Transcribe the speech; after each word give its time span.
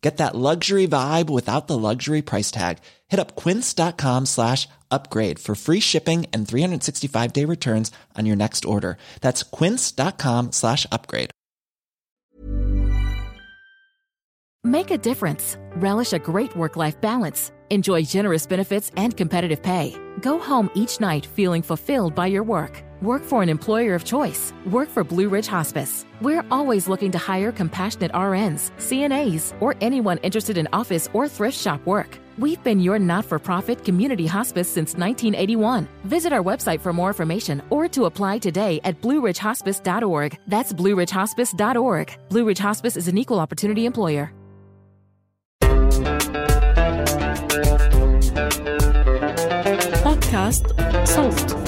Get 0.00 0.16
that 0.16 0.34
luxury 0.34 0.88
vibe 0.88 1.28
without 1.28 1.66
the 1.66 1.76
luxury 1.76 2.22
price 2.22 2.50
tag. 2.50 2.78
Hit 3.08 3.20
up 3.20 3.36
quince.com 3.36 4.26
slash 4.26 4.66
upgrade 4.90 5.38
for 5.38 5.54
free 5.54 5.80
shipping 5.80 6.26
and 6.32 6.48
365 6.48 7.32
day 7.32 7.44
returns 7.44 7.92
on 8.16 8.26
your 8.26 8.36
next 8.36 8.64
order. 8.64 8.96
That's 9.20 9.42
quince.com 9.42 10.52
slash 10.52 10.86
upgrade. 10.90 11.30
Make 14.62 14.90
a 14.90 14.98
difference. 14.98 15.56
Relish 15.76 16.12
a 16.12 16.18
great 16.18 16.54
work 16.54 16.76
life 16.76 17.00
balance. 17.00 17.50
Enjoy 17.70 18.02
generous 18.02 18.46
benefits 18.46 18.90
and 18.96 19.16
competitive 19.16 19.62
pay. 19.62 19.94
Go 20.20 20.38
home 20.38 20.70
each 20.74 21.00
night 21.00 21.24
feeling 21.24 21.62
fulfilled 21.62 22.14
by 22.14 22.26
your 22.26 22.42
work. 22.42 22.82
Work 23.02 23.24
for 23.24 23.42
an 23.42 23.48
employer 23.48 23.94
of 23.94 24.04
choice. 24.04 24.52
Work 24.70 24.90
for 24.90 25.02
Blue 25.02 25.30
Ridge 25.30 25.46
Hospice. 25.46 26.04
We're 26.20 26.44
always 26.50 26.86
looking 26.86 27.10
to 27.12 27.18
hire 27.18 27.50
compassionate 27.50 28.12
RNs, 28.12 28.72
CNAs, 28.76 29.54
or 29.60 29.74
anyone 29.80 30.18
interested 30.18 30.58
in 30.58 30.68
office 30.74 31.08
or 31.14 31.26
thrift 31.26 31.58
shop 31.58 31.84
work. 31.86 32.18
We've 32.38 32.62
been 32.62 32.78
your 32.78 32.98
not 32.98 33.24
for 33.24 33.38
profit 33.38 33.84
community 33.84 34.26
hospice 34.26 34.68
since 34.68 34.94
1981. 34.96 35.88
Visit 36.04 36.32
our 36.32 36.42
website 36.42 36.80
for 36.80 36.92
more 36.92 37.08
information 37.08 37.62
or 37.70 37.88
to 37.88 38.04
apply 38.04 38.38
today 38.38 38.80
at 38.84 39.00
blueridgehospice.org. 39.00 40.38
That's 40.46 40.72
blueridgehospice.org. 40.74 42.18
Blue 42.28 42.44
Ridge 42.44 42.58
Hospice 42.58 42.96
is 42.98 43.08
an 43.08 43.16
equal 43.16 43.40
opportunity 43.40 43.86
employer. 43.86 44.30
Podcast 50.02 51.06
Solved. 51.06 51.59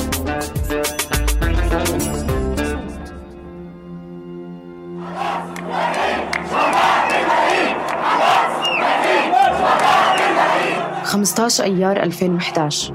15 11.13 11.65
أيار 11.65 12.03
2011 12.03 12.95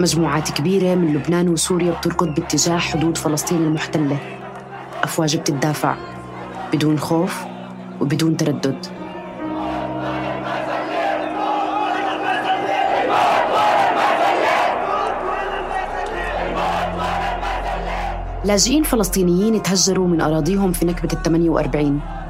مجموعات 0.00 0.50
كبيرة 0.50 0.94
من 0.94 1.14
لبنان 1.14 1.48
وسوريا 1.48 1.92
بتركض 1.92 2.34
باتجاه 2.34 2.78
حدود 2.78 3.18
فلسطين 3.18 3.58
المحتلة. 3.58 4.18
أفواج 5.02 5.36
بتدافع. 5.36 5.96
بدون 6.72 6.98
خوف 6.98 7.44
وبدون 8.00 8.36
تردد. 8.36 8.86
لاجئين 18.44 18.82
فلسطينيين 18.82 19.62
تهجروا 19.62 20.08
من 20.08 20.20
أراضيهم 20.20 20.72
في 20.72 20.86
نكبة 20.86 21.12
ال 21.12 21.22
48 21.22 22.23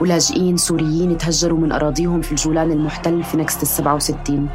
ولاجئين 0.00 0.56
سوريين 0.56 1.18
تهجروا 1.18 1.58
من 1.58 1.72
أراضيهم 1.72 2.20
في 2.20 2.32
الجولان 2.32 2.72
المحتل 2.72 3.22
في 3.22 3.36
نكسة 3.36 3.62
ال 3.62 3.66
67 3.66 4.48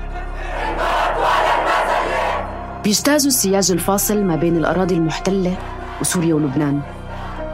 بيجتازوا 2.84 3.28
السياج 3.28 3.72
الفاصل 3.72 4.24
ما 4.24 4.36
بين 4.36 4.58
الأراضي 4.58 4.96
المحتلة 4.96 5.58
وسوريا 6.02 6.36
ولبنان. 6.36 6.82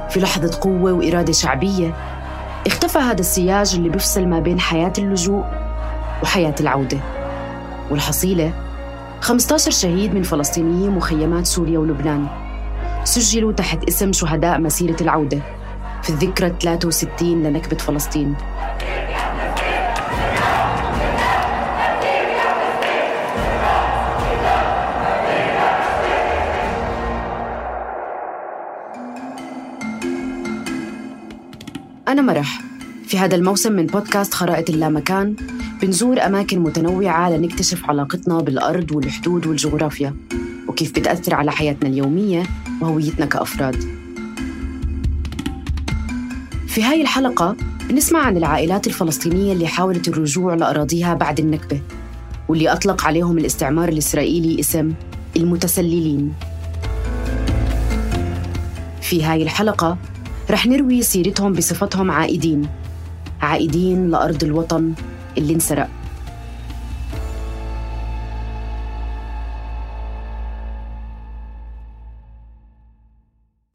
في 0.10 0.20
لحظة 0.20 0.60
قوة 0.62 0.92
وإرادة 0.92 1.34
شعبية 1.34 1.94
اختفى 2.68 2.98
هذا 3.00 3.20
السياج 3.20 3.76
اللي 3.76 3.90
بيفصل 3.90 4.28
ما 4.28 4.40
بين 4.40 4.60
حياة 4.60 4.94
اللجوء 4.98 5.44
وحياة 6.24 6.56
العودة. 6.60 6.98
والحصيلة 7.92 8.54
15 9.22 9.72
شهيد 9.72 10.14
من 10.14 10.24
فلسطينيي 10.24 10.90
مخيمات 10.90 11.46
سوريا 11.46 11.80
ولبنان. 11.80 12.28
سجلوا 13.04 13.52
تحت 13.52 13.84
اسم 13.84 14.14
شهداء 14.14 14.60
مسيرة 14.60 14.98
العودة. 15.02 15.42
في 16.04 16.10
الذكرى 16.10 16.54
63 16.62 17.44
لنكبة 17.44 17.78
فلسطين. 17.78 18.36
أنا 32.08 32.22
مرح. 32.22 32.62
في 33.08 33.18
هذا 33.18 33.36
الموسم 33.36 33.72
من 33.72 33.86
بودكاست 33.86 34.34
خرائط 34.34 34.70
اللامكان 34.70 35.36
بنزور 35.82 36.26
أماكن 36.26 36.60
متنوعة 36.60 37.30
لنكتشف 37.30 37.86
علاقتنا 37.86 38.42
بالأرض 38.42 38.92
والحدود 38.92 39.48
والجغرافيا 39.48 40.16
وكيف 40.68 40.92
بتأثر 40.92 41.36
على 41.36 41.52
حياتنا 41.52 41.90
اليومية 41.90 42.44
وهويتنا 42.82 43.26
كأفراد. 43.26 43.99
في 46.70 46.84
هاي 46.84 47.02
الحلقة 47.02 47.56
بنسمع 47.90 48.20
عن 48.20 48.38
العائلات 48.38 48.88
الفلسطينية 48.88 49.54
اللي 49.54 49.68
حاولت 49.68 50.08
الرجوع 50.08 50.54
لأراضيها 50.54 51.14
بعد 51.14 51.40
النكبة 51.40 51.82
واللي 52.50 52.70
أطلق 52.70 53.06
عليهم 53.06 53.38
الاستعمار 53.38 53.90
الإسرائيلي 53.90 54.60
اسم 54.60 54.94
المتسللين. 55.38 56.34
في 59.02 59.24
هاي 59.24 59.44
الحلقة 59.44 59.98
رح 60.52 60.68
نروي 60.68 61.02
سيرتهم 61.02 61.54
بصفتهم 61.54 62.12
عائدين 62.12 62.70
عائدين 63.42 64.10
لأرض 64.10 64.44
الوطن 64.44 64.94
اللي 65.38 65.54
انسرق. 65.54 65.90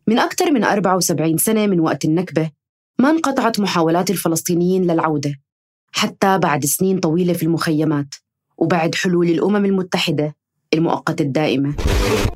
من 0.07 0.19
أكثر 0.19 0.51
من 0.51 0.65
74 0.65 1.37
سنة 1.37 1.67
من 1.67 1.81
وقت 1.81 2.05
النكبة 2.05 2.51
ما 2.99 3.11
انقطعت 3.11 3.61
محاولات 3.61 4.11
الفلسطينيين 4.11 4.91
للعودة 4.91 5.35
حتى 5.93 6.39
بعد 6.39 6.65
سنين 6.65 7.01
طويلة 7.01 7.33
في 7.33 7.43
المخيمات 7.43 8.15
وبعد 8.57 8.95
حلول 8.95 9.29
الأمم 9.29 9.65
المتحدة. 9.65 10.37
المؤقتة 10.75 11.23
الدائمة 11.23 11.75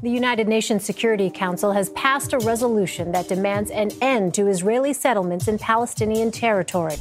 The 0.02 0.10
United 0.10 0.46
Nations 0.48 0.84
Security 0.84 1.28
Council 1.44 1.72
has 1.72 1.88
passed 2.04 2.32
a 2.32 2.38
resolution 2.52 3.12
that 3.16 3.26
demands 3.34 3.68
an 3.82 3.88
end 4.14 4.26
to 4.34 4.42
Israeli 4.54 4.92
settlements 4.92 5.46
in 5.48 5.56
Palestinian 5.58 6.30
territory. 6.30 6.96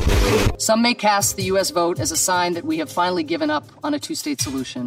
Some 0.67 0.79
may 0.87 0.95
cast 1.07 1.27
the 1.39 1.45
U.S. 1.53 1.69
vote 1.81 1.97
as 2.05 2.11
a 2.17 2.19
sign 2.29 2.49
that 2.57 2.65
we 2.71 2.75
have 2.81 2.91
finally 3.01 3.25
given 3.33 3.49
up 3.57 3.65
on 3.85 3.91
a 3.97 3.99
two 4.05 4.15
state 4.23 4.39
solution. 4.47 4.83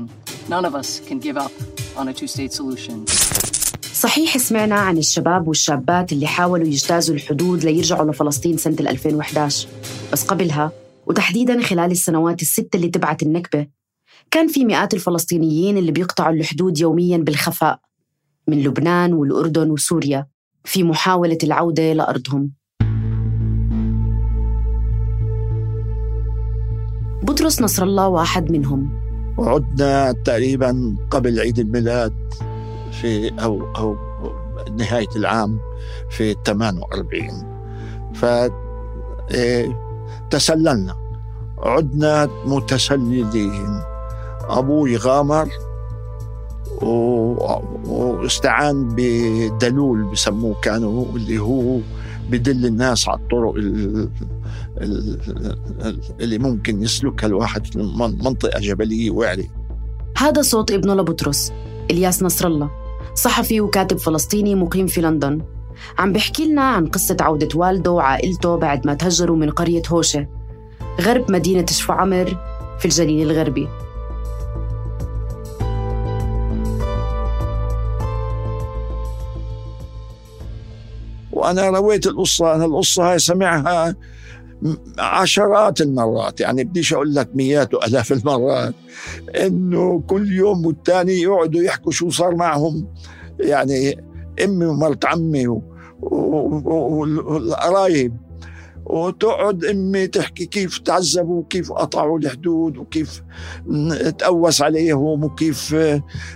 None 0.55 0.65
of 0.69 0.75
us 0.81 0.89
can 1.09 1.19
give 1.27 1.37
up 1.47 1.53
on 2.01 2.05
a 2.09 2.15
two 2.19 2.29
state 2.35 2.53
solution. 2.61 2.97
صحيح 3.93 4.39
سمعنا 4.39 4.75
عن 4.75 4.99
الشباب 4.99 5.49
والشابات 5.49 6.13
اللي 6.13 6.27
حاولوا 6.27 6.67
يجتازوا 6.67 7.15
الحدود 7.15 7.65
ليرجعوا 7.65 8.11
لفلسطين 8.11 8.57
سنة 8.57 8.77
2011 8.81 9.69
بس 10.13 10.25
قبلها 10.25 10.73
وتحديدا 11.07 11.63
خلال 11.63 11.91
السنوات 11.91 12.43
الستة 12.43 12.77
اللي 12.77 12.89
تبعت 12.89 13.23
النكبة 13.23 13.67
كان 14.31 14.49
في 14.49 14.65
مئات 14.65 14.95
الفلسطينيين 14.95 15.79
اللي 15.79 15.93
بيقطعوا 15.93 16.33
الحدود 16.35 16.79
يوميا 16.79 17.19
بالخفاء 17.19 17.81
من 18.49 18.63
لبنان 18.63 19.13
والأردن 19.13 19.71
وسوريا 19.71 20.27
في 20.65 20.83
محاولة 20.85 21.39
العودة 21.45 21.93
لأرضهم 21.93 22.53
بطرس 27.23 27.63
نصر 27.63 27.83
الله 27.83 28.09
واحد 28.09 28.53
منهم. 28.53 29.01
وعدنا 29.39 30.13
تقريبا 30.13 30.97
قبل 31.11 31.41
عيد 31.41 31.59
الميلاد 31.59 32.15
في 33.01 33.29
أو 33.43 33.77
أو 33.77 33.97
نهاية 34.77 35.09
العام 35.17 35.59
في 36.11 36.35
48 36.45 37.31
ف 38.15 38.25
إيه، 39.35 39.79
تسللنا. 40.31 40.97
عدنا 41.59 42.29
متسللين. 42.47 43.90
أبوي 44.59 44.97
غامر 44.97 45.49
واستعان 47.87 48.89
بدلول 48.97 50.03
بسموه 50.05 50.55
كانوا 50.63 51.05
اللي 51.17 51.39
هو 51.39 51.79
بدل 52.31 52.67
الناس 52.67 53.09
على 53.09 53.19
الطرق 53.19 53.55
اللي 56.21 56.39
ممكن 56.39 56.83
يسلكها 56.83 57.27
الواحد 57.27 57.67
في 57.67 57.79
منطقة 57.99 58.61
جبلية 58.61 59.11
وعري 59.11 59.51
هذا 60.17 60.43
صوت 60.43 60.71
ابنه 60.71 60.95
لبطرس 60.95 61.53
إلياس 61.91 62.23
نصر 62.23 62.47
الله 62.47 62.71
صحفي 63.15 63.61
وكاتب 63.61 63.99
فلسطيني 63.99 64.55
مقيم 64.55 64.87
في 64.87 65.01
لندن. 65.01 65.41
عم 65.99 66.13
بيحكي 66.13 66.47
لنا 66.47 66.63
عن 66.63 66.87
قصة 66.87 67.17
عودة 67.21 67.49
والده 67.55 67.91
وعائلته 67.91 68.57
بعد 68.57 68.87
ما 68.87 68.95
تهجروا 68.95 69.37
من 69.37 69.51
قرية 69.51 69.83
هوشة 69.89 70.27
غرب 71.01 71.31
مدينة 71.31 71.67
شفعمر 71.67 72.37
في 72.79 72.85
الجليل 72.85 73.31
الغربي. 73.31 73.69
وأنا 81.41 81.69
رويت 81.69 82.07
القصة 82.07 82.55
أنا 82.55 82.65
القصة 82.65 83.13
هاي 83.13 83.19
سمعها 83.19 83.97
عشرات 84.99 85.81
المرات 85.81 86.41
يعني 86.41 86.65
بديش 86.65 86.93
أقول 86.93 87.15
لك 87.15 87.29
مئات 87.35 87.75
وألاف 87.75 88.13
المرات 88.13 88.75
إنه 89.29 90.03
كل 90.07 90.33
يوم 90.33 90.67
والتاني 90.67 91.21
يقعدوا 91.21 91.63
يحكوا 91.63 91.93
شو 91.93 92.11
صار 92.11 92.35
معهم. 92.35 92.87
يعني 93.41 94.05
أمي 94.45 94.67
ومرت 94.67 95.05
عمي 95.05 95.47
والقرايب. 96.67 98.17
وتقعد 98.87 99.65
أمي 99.65 100.07
تحكي 100.07 100.47
كيف 100.47 100.79
تعذبوا 100.79 101.41
وكيف 101.41 101.73
قطعوا 101.73 102.19
الحدود 102.19 102.77
وكيف 102.77 103.23
تقوس 104.19 104.63
عليهم 104.63 105.25
وكيف 105.25 105.77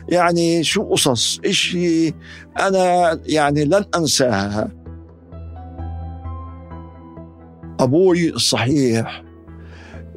يعني 0.08 0.64
شو 0.64 0.82
قصص. 0.82 1.40
إشي 1.44 2.14
أنا 2.60 3.20
يعني 3.26 3.64
لن 3.64 3.84
أنساها. 3.96 4.83
أبوي 7.80 8.28
الصحيح 8.28 9.24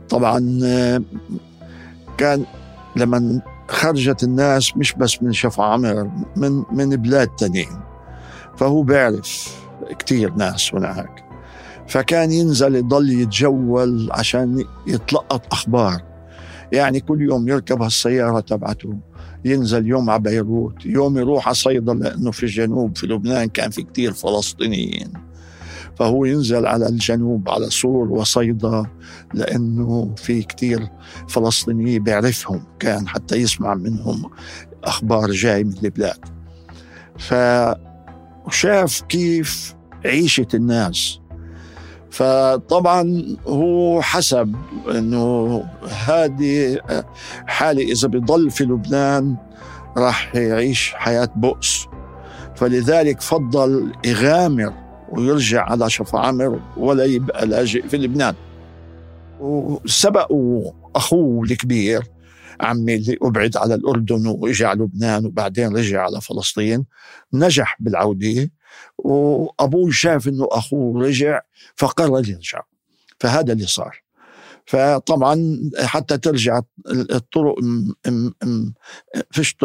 طبعا 0.10 0.40
كان 2.18 2.46
لما 2.96 3.42
خرجت 3.68 4.24
الناس 4.24 4.78
مش 4.78 4.94
بس 4.94 5.24
من 5.24 5.34
شفا 5.34 5.64
عمر 5.64 6.12
من 6.36 6.64
من 6.72 6.90
بلاد 6.90 7.28
تانيين. 7.28 7.80
فهو 8.58 8.82
بيعرف 8.82 9.58
كتير 10.00 10.34
ناس 10.34 10.76
هناك. 10.76 11.24
فكان 11.88 12.32
ينزل 12.32 12.76
يضل 12.76 13.10
يتجول 13.10 14.10
عشان 14.12 14.66
يتلقط 14.88 15.54
أخبار. 15.54 16.02
يعني 16.72 17.00
كل 17.00 17.22
يوم 17.22 17.48
يركب 17.48 17.82
هالسيارة 17.82 18.40
تبعته 18.40 18.94
ينزل 19.46 19.88
يوم 19.88 20.10
على 20.10 20.22
بيروت 20.22 20.86
يوم 20.86 21.18
يروح 21.18 21.48
على 21.48 21.56
صيدا 21.56 21.94
لأنه 21.94 22.32
في 22.32 22.44
الجنوب 22.44 22.98
في 22.98 23.08
لبنان 23.08 23.48
كان 23.48 23.70
في 23.70 23.84
كتير 23.84 24.14
فلسطينيين. 24.14 25.14
فهو 26.00 26.26
ينزل 26.26 26.66
على 26.66 26.90
الجنوب 26.90 27.50
على 27.50 27.70
سور 27.70 28.12
وصيدا 28.12 28.86
لأنه 29.34 30.16
في 30.18 30.44
كتير 30.44 30.90
فلسطينيين 31.28 32.04
بيعرفهم 32.04 32.64
كان 32.80 33.08
حتى 33.08 33.36
يسمع 33.36 33.74
منهم 33.74 34.30
أخبار 34.84 35.32
جاي 35.32 35.64
من 35.64 35.74
البلاد. 35.84 36.26
فشاف 37.18 39.02
كيف 39.02 39.76
عيشة 40.06 40.48
الناس. 40.54 41.20
فطبعا 42.12 43.24
هو 43.48 44.02
حسب 44.02 44.56
إنه 44.92 45.64
هذه 46.06 46.80
حالة 47.48 47.84
إذا 47.92 48.08
بضل 48.08 48.52
في 48.52 48.64
لبنان 48.64 49.36
راح 49.98 50.36
يعيش 50.36 50.94
حياة 50.96 51.30
بؤس. 51.36 51.88
فلذلك 52.56 53.22
فضل 53.22 53.92
يغامر 54.06 54.87
ويرجع 55.10 55.64
على 55.64 55.90
شفا 55.90 56.20
عمر 56.20 56.62
ولا 56.78 57.04
يبقى 57.06 57.46
لاجئ 57.46 57.88
في 57.88 57.98
لبنان. 57.98 58.36
وسبقوا 59.40 60.72
أخوه 60.96 61.44
الكبير 61.44 62.04
عمي 62.62 62.96
اللي 62.96 63.18
أبعد 63.22 63.58
على 63.58 63.76
الأردن 63.76 64.28
وإجى 64.28 64.66
على 64.66 64.84
لبنان 64.84 65.26
وبعدين 65.26 65.76
رجع 65.78 66.02
على 66.02 66.22
فلسطين 66.22 66.86
نجح 67.34 67.78
بالعودة. 67.80 68.52
وأبوه 68.98 69.92
شاف 69.92 70.28
أنه 70.28 70.48
أخوه 70.52 71.04
رجع 71.04 71.42
فقرر 71.76 72.30
يرجع. 72.30 72.62
فهذا 73.20 73.54
اللي 73.54 73.68
صار. 73.68 74.02
فطبعا 74.66 75.60
حتى 75.80 76.18
ترجع 76.18 76.62
الطرق 76.90 77.56
فيش 79.32 79.56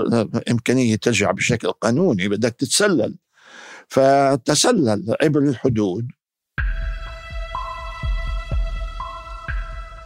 إمكانية 0.51 0.97
ترجع 0.97 1.31
بشكل 1.31 1.69
قانوني 1.69 2.29
بدك 2.29 2.55
تتسلل. 2.55 3.17
فتسلل 3.93 5.17
عبر 5.23 5.41
الحدود. 5.41 6.09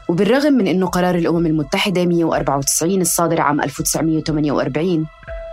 وبالرغم 0.08 0.52
من 0.52 0.66
أنه 0.66 0.86
قرار 0.86 1.14
الأمم 1.14 1.46
المتحدة 1.46 2.04
194 2.04 3.00
الصادر 3.00 3.40
عام 3.40 3.60
1948 3.60 5.06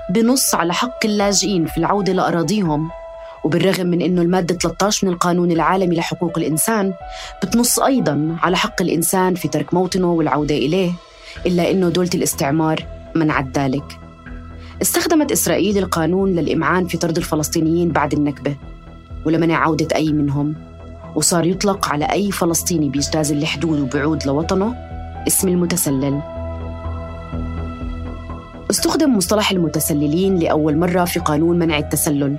بنص 0.09 0.55
على 0.55 0.73
حق 0.73 1.05
اللاجئين 1.05 1.65
في 1.65 1.77
العودة 1.77 2.13
لأراضيهم. 2.13 2.89
وبالرغم 3.43 3.87
من 3.87 4.01
أنه 4.01 4.21
المادة 4.21 4.55
13 4.55 5.07
من 5.07 5.13
القانون 5.13 5.51
العالمي 5.51 5.95
لحقوق 5.95 6.37
الإنسان 6.37 6.93
بتنص 7.43 7.79
أيضا 7.79 8.37
على 8.41 8.57
حق 8.57 8.81
الإنسان 8.81 9.35
في 9.35 9.47
ترك 9.47 9.73
موطنه 9.73 10.11
والعودة 10.11 10.55
إليه 10.55 10.91
إلا 11.45 11.71
أنه 11.71 11.89
دولة 11.89 12.09
الاستعمار 12.15 12.85
منعت 13.15 13.57
ذلك. 13.57 14.02
استخدمت 14.83 15.31
إسرائيل 15.31 15.77
القانون 15.77 16.35
للإمعان 16.35 16.87
في 16.87 16.97
طرد 16.97 17.17
الفلسطينيين 17.17 17.91
بعد 17.91 18.13
النكبة 18.13 18.55
ولمنع 19.25 19.55
عودة 19.55 19.87
أي 19.95 20.13
منهم. 20.13 20.55
وصار 21.15 21.45
يطلق 21.45 21.89
على 21.89 22.05
أي 22.05 22.31
فلسطيني 22.31 22.89
بيجتاز 22.89 23.31
الحدود 23.31 23.79
وبعود 23.79 24.25
لوطنه 24.25 24.75
اسم 25.27 25.47
المتسلل. 25.47 26.21
استخدم 28.71 29.17
مصطلح 29.17 29.51
المتسللين 29.51 30.35
لأول 30.35 30.77
مرة 30.77 31.05
في 31.05 31.19
قانون 31.19 31.59
منع 31.59 31.77
التسلل 31.77 32.37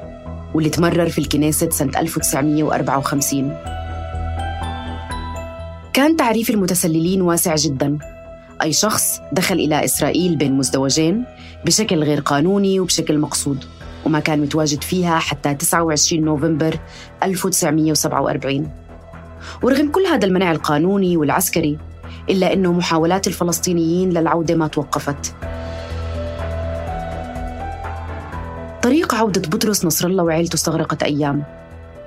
واللي 0.55 0.71
تمرر 0.71 1.09
في 1.09 1.19
الكنيسة 1.19 1.71
سنة 1.71 2.01
1954 2.01 3.57
كان 5.93 6.17
تعريف 6.17 6.51
المتسللين 6.51 7.23
واسع 7.23 7.55
جدا. 7.55 7.99
أي 8.63 8.73
شخص 8.73 9.21
دخل 9.33 9.55
إلى 9.55 9.85
إسرائيل 9.85 10.37
بين 10.37 10.53
مزدوجين 10.53 11.25
بشكل 11.65 12.05
غير 12.05 12.21
قانوني 12.21 12.81
وبشكل 12.81 13.19
مقصود 13.19 13.65
وما 14.07 14.21
كان 14.21 14.41
متواجد 14.41 14.83
فيها 14.83 15.19
حتى 15.19 15.55
29 15.55 16.25
نوفمبر 16.25 16.79
1947 17.23 18.71
ورغم 19.63 19.91
كل 19.91 20.07
هذا 20.07 20.27
المنع 20.27 20.53
القانوني 20.53 21.17
والعسكري 21.17 21.79
إلا 22.31 22.53
أنه 22.53 22.73
محاولات 22.73 23.27
الفلسطينيين 23.27 24.11
للعودة 24.11 24.55
ما 24.55 24.69
توقفت. 24.69 25.35
طريق 28.83 29.15
عودة 29.15 29.41
بطرس 29.41 29.85
نصر 29.85 30.07
الله 30.07 30.25
وعيلته 30.25 30.55
استغرقت 30.55 31.03
أيام. 31.03 31.45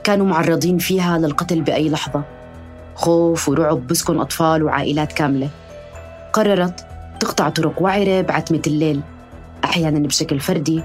كانوا 0.03 0.25
معرضين 0.25 0.77
فيها 0.77 1.17
للقتل 1.17 1.62
بأي 1.62 1.89
لحظة. 1.89 2.24
خوف 2.96 3.50
ورعب 3.50 3.88
بسكن 3.88 4.20
أطفال 4.20 4.63
وعائلات 4.63 5.13
كاملة. 5.13 5.50
قررت 6.34 6.86
تقطع 7.20 7.50
طرق 7.50 7.81
وعرة 7.81 8.22
بعتمة 8.22 8.62
الليل. 8.67 9.01
أحيانا 9.67 10.00
بشكل 10.07 10.39
فردي 10.39 10.81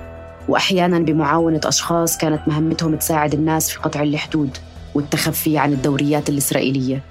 وأحيانا 0.48 0.98
بمعاونة 0.98 1.60
أشخاص 1.64 2.18
كانت 2.18 2.48
مهمتهم 2.48 2.96
تساعد 2.96 3.34
الناس 3.34 3.70
في 3.70 3.78
قطع 3.78 4.02
الحدود 4.02 4.50
والتخفي 4.94 5.58
عن 5.58 5.72
الدوريات 5.72 6.28
الإسرائيلية. 6.28 7.02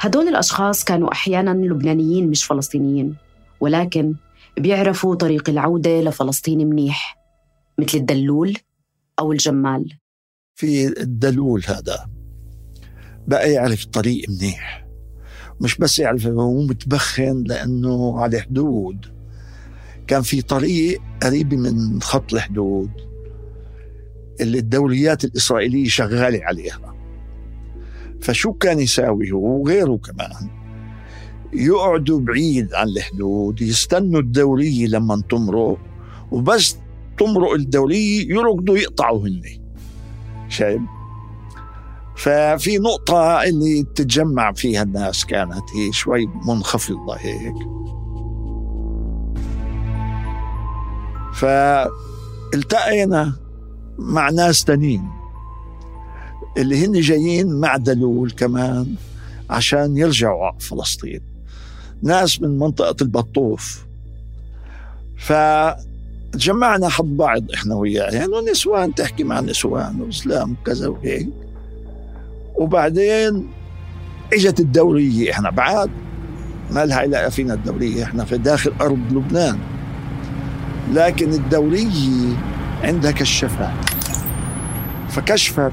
هدول 0.00 0.28
الأشخاص 0.28 0.84
كانوا 0.84 1.12
أحيانا 1.12 1.50
لبنانيين 1.50 2.28
مش 2.30 2.44
فلسطينيين 2.44 3.16
ولكن 3.60 4.14
بيعرفوا 4.58 5.14
طريق 5.14 5.50
العودة 5.50 6.00
لفلسطين 6.00 6.66
منيح 6.66 7.18
مثل 7.78 7.98
الدلول 7.98 8.56
أو 9.20 9.32
الجمال. 9.32 9.98
في 10.54 10.86
الدلول 11.02 11.62
هذا 11.66 12.06
بقى 13.26 13.52
يعرف 13.52 13.84
الطريق 13.84 14.28
منيح 14.28 14.86
مش 15.60 15.78
بس 15.78 15.98
يعرف 15.98 16.26
هو 16.26 16.62
متبخن 16.62 17.44
لأنه 17.46 18.20
على 18.20 18.40
حدود. 18.40 19.11
كان 20.06 20.22
في 20.22 20.42
طريق 20.42 21.00
قريب 21.22 21.54
من 21.54 22.02
خط 22.02 22.32
الحدود 22.34 22.90
اللي 24.40 24.58
الدوريات 24.58 25.24
الإسرائيلية 25.24 25.88
شغالة 25.88 26.44
عليها. 26.44 26.94
فشو 28.20 28.52
كان 28.52 28.78
يساوي 28.78 29.30
هو 29.32 29.60
وغيره 29.60 29.96
كمان؟ 29.96 30.50
يقعدوا 31.52 32.20
بعيد 32.20 32.74
عن 32.74 32.88
الحدود 32.88 33.62
يستنوا 33.62 34.20
الدورية 34.20 34.86
لما 34.86 35.22
تمرق 35.30 35.78
وبس 36.30 36.76
تمرق 37.18 37.52
الدولية 37.52 38.28
يركضوا 38.28 38.78
يقطعوا 38.78 39.28
هن 39.28 39.42
شايف؟ 40.48 40.80
ففي 42.16 42.78
نقطة 42.78 43.42
اللي 43.42 43.82
تتجمع 43.94 44.52
فيها 44.52 44.82
الناس 44.82 45.24
كانت 45.26 45.64
هي 45.76 45.92
شوي 45.92 46.26
منخفضة 46.46 47.16
هيك. 47.16 47.54
فالتقينا 51.34 53.32
مع 53.98 54.30
ناس 54.30 54.64
تانيين 54.64 55.08
اللي 56.56 56.86
هن 56.86 57.00
جايين 57.00 57.60
مع 57.60 57.76
دلول 57.76 58.30
كمان 58.30 58.94
عشان 59.50 59.96
يرجعوا 59.96 60.46
على 60.46 60.60
فلسطين. 60.60 61.20
ناس 62.02 62.42
من 62.42 62.58
منطقة 62.58 62.96
البطوف. 63.02 63.84
فتجمعنا 65.18 66.88
حد 66.88 67.16
بعض 67.16 67.50
إحنا 67.54 67.74
وياه 67.74 68.10
يعني 68.10 68.32
نسوان 68.50 68.94
تحكي 68.94 69.24
مع 69.24 69.40
نسوان 69.40 70.00
وإسلام 70.00 70.52
وكذا 70.52 70.88
وهيك. 70.88 71.28
وبعدين 72.54 73.48
إجت 74.32 74.60
الدورية 74.60 75.30
إحنا 75.30 75.50
بعد. 75.50 75.90
ما 76.70 76.84
لها 76.86 76.96
علاقة 76.96 77.28
فينا 77.28 77.54
الدورية 77.54 78.04
إحنا 78.04 78.24
في 78.24 78.38
داخل 78.38 78.72
أرض 78.80 79.12
لبنان. 79.12 79.58
لكن 80.90 81.32
الدورية 81.32 82.36
عندها 82.82 83.10
كشافات 83.10 83.90
فكشفت 85.08 85.72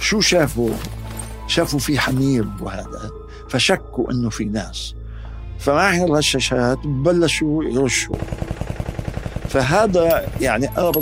شو 0.00 0.20
شافوا؟ 0.20 0.70
شافوا 1.46 1.78
في 1.78 1.98
حمير 1.98 2.46
وهذا 2.60 3.10
فشكوا 3.48 4.10
إنه 4.12 4.30
في 4.30 4.44
ناس. 4.44 4.94
فمع 5.58 5.96
الرشاشات؟ 5.96 6.78
بلشوا 6.84 7.64
يرشوا. 7.64 8.16
فهذا 9.48 10.28
يعني 10.40 10.68
أنا 10.78 10.92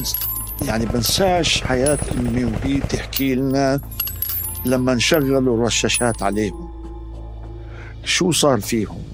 يعني 0.62 0.86
بنساش 0.86 1.62
حياة 1.62 1.98
أمي 2.18 2.44
وهي 2.44 2.80
تحكي 2.80 3.34
لنا 3.34 3.80
لما 4.64 4.94
نشغلوا 4.94 5.56
الرشاشات 5.56 6.22
عليهم. 6.22 6.70
شو 8.04 8.30
صار 8.32 8.60
فيهم؟ 8.60 9.09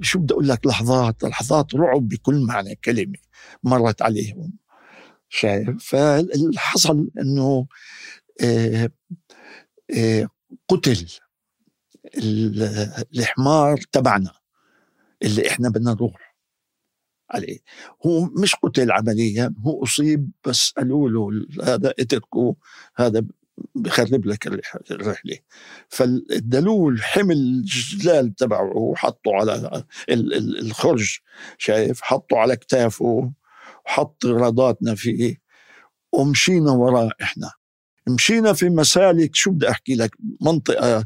شو 0.00 0.18
بدي 0.18 0.34
أقول 0.34 0.48
لك؟ 0.48 0.66
لحظات 0.66 1.24
لحظات 1.24 1.74
رعب 1.74 2.08
بكل 2.08 2.40
معنى 2.46 2.74
كلمة 2.74 3.18
مرت 3.62 4.02
عليهم 4.02 4.52
شايف؟ 5.28 5.70
فاللي 5.84 6.58
حصل 6.58 7.10
إنه 7.20 7.66
إيه 8.42 8.92
إيه 9.90 10.28
قتل 10.68 11.06
الحمار 13.16 13.76
تبعنا 13.92 14.32
اللي 15.22 15.48
إحنا 15.48 15.68
بدنا 15.68 15.92
نروح 15.92 16.32
عليه. 17.30 17.58
هو 18.06 18.24
مش 18.24 18.54
قتل 18.54 18.92
عمليا 18.92 19.54
هو 19.58 19.82
أصيب 19.82 20.30
بس 20.46 20.70
قالوا 20.70 21.10
له 21.10 21.46
هذا 21.64 21.94
اتركه 21.98 22.56
هذا 22.96 23.24
بخرب 23.74 24.26
لك 24.26 24.46
الرحلة. 24.90 25.38
فالدلول 25.88 27.02
حمل 27.02 27.36
الجلال 27.36 28.34
تبعه 28.34 28.76
وحطه 28.76 29.34
على 29.34 29.84
الخرج 30.60 31.18
شايف؟ 31.58 32.00
حطه 32.02 32.38
على 32.38 32.56
كتافه 32.56 33.32
وحط 33.86 34.26
غراضاتنا 34.26 34.94
فيه 34.94 35.40
ومشينا 36.12 36.70
وراه 36.70 37.10
إحنا. 37.22 37.52
مشينا 38.08 38.52
في 38.52 38.68
مسالك. 38.70 39.34
شو 39.34 39.50
بدي 39.50 39.70
أحكي 39.70 39.94
لك؟ 39.94 40.10
منطقة 40.40 41.04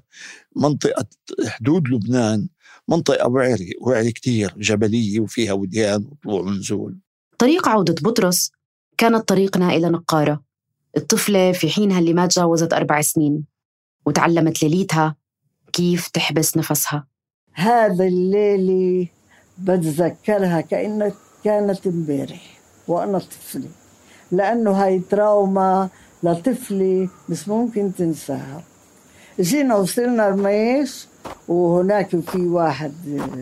منطقة 0.57 1.07
حدود 1.47 1.89
لبنان 1.89 2.49
منطقة 2.89 3.29
وعري 3.29 3.75
وعري 3.81 4.13
كتير 4.13 4.55
جبلية 4.57 5.21
وفيها 5.21 5.53
وديان 5.53 6.05
وطلوع 6.07 6.41
ونزول. 6.41 6.99
طريق 7.39 7.69
عودة 7.69 7.95
بطرس 8.03 8.53
كانت 8.99 9.29
طريقنا 9.29 9.69
إلى 9.69 9.89
نقارة. 9.89 10.46
الطفلة 10.97 11.53
في 11.53 11.71
حينها 11.71 11.99
اللي 11.99 12.15
ما 12.15 12.27
تجاوزت 12.27 12.73
أربع 12.73 13.01
سنين 13.01 13.45
وتعلمت 14.07 14.63
ليليتها 14.63 15.17
كيف 15.73 16.09
تحبس 16.09 16.57
نفسها. 16.57 17.07
هذا 17.55 18.05
الليلة 18.05 19.09
بتذكرها 19.59 20.61
كأنها 20.61 21.13
كانت 21.45 21.87
امبارح 21.87 22.61
وأنا 22.89 23.19
طفلة 23.19 23.69
لأنه 24.33 24.71
هاي 24.71 24.99
تراوما 24.99 25.89
لطفلة 26.23 27.09
مش 27.29 27.49
ممكن 27.49 27.95
تنساها. 27.95 28.63
جينا 29.41 29.77
وصلنا 29.77 30.29
رميش 30.29 31.07
وهناك 31.49 32.21
في 32.21 32.39
واحد 32.39 32.93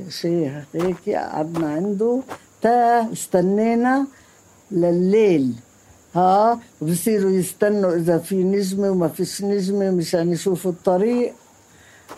شيخ 0.08 0.64
هيك 0.74 1.08
قعدنا 1.08 1.72
عنده 1.72 2.22
تا 2.62 3.12
استنينا 3.12 4.06
لليل. 4.70 5.54
ها 6.14 6.60
وبصيروا 6.80 7.30
يستنوا 7.30 7.94
إذا 7.96 8.18
في 8.18 8.44
نجمة 8.44 8.90
وما 8.90 9.08
فيش 9.08 9.42
نجمة 9.42 9.90
مشان 9.90 10.32
يشوفوا 10.32 10.70
الطريق. 10.70 11.34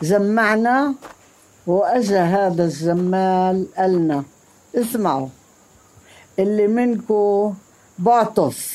جمعنا 0.03 0.95
وأجا 1.67 2.23
هذا 2.23 2.65
الجمال 2.65 3.67
قالنا 3.77 4.25
اسمعوا 4.75 5.29
اللي 6.39 6.67
منكم 6.67 7.55
بعطس 7.99 8.75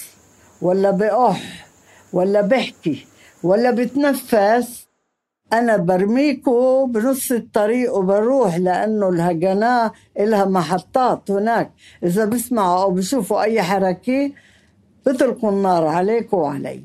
ولا 0.61 0.91
بقح 0.91 1.67
ولا 2.13 2.41
بحكي 2.41 3.05
ولا 3.43 3.71
بتنفس 3.71 4.87
أنا 5.53 5.77
برميكو 5.77 6.85
بنص 6.85 7.31
الطريق 7.31 7.95
وبروح 7.95 8.57
لأنه 8.57 9.09
الهجناء 9.09 9.91
إلها 10.19 10.45
محطات 10.45 11.31
هناك. 11.31 11.71
إذا 12.03 12.25
بسمعوا 12.25 12.83
أو 12.83 12.91
بشوفوا 12.91 13.41
أي 13.41 13.61
حركة 13.61 14.31
بتلقوا 15.05 15.51
النار 15.51 15.88
عليك 15.88 16.34
وعلي. 16.34 16.84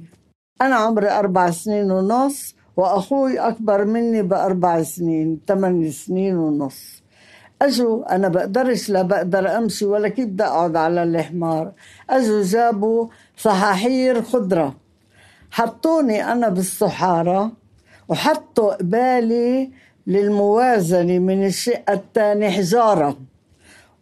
أنا 0.62 0.74
عمري 0.74 1.10
أربع 1.10 1.50
سنين 1.50 1.90
ونص 1.90 2.54
وأخوي 2.76 3.38
أكبر 3.38 3.84
مني 3.84 4.22
بأربع 4.22 4.82
سنين 4.82 5.40
ثمان 5.48 5.90
سنين 5.90 6.36
ونص. 6.36 7.02
اجوا 7.62 8.14
أنا 8.14 8.28
بقدرش 8.28 8.90
لا 8.90 9.02
بقدر 9.02 9.56
أمشي 9.58 9.84
ولا 9.84 10.08
كيف 10.08 10.26
بدي 10.26 10.44
أقعد 10.44 10.76
على 10.76 11.02
الحمار. 11.02 11.72
اجوا 12.10 12.42
جابوا 12.42 13.08
صحاحير 13.36 14.22
خضرة. 14.22 14.74
حطوني 15.50 16.32
أنا 16.32 16.48
بالصحارى 16.48 17.50
وحطوا 18.08 18.74
قبالي 18.74 19.70
للموازنة 20.06 21.18
من 21.18 21.46
الشقة 21.46 21.92
الثاني 21.92 22.50
حجارة. 22.50 23.16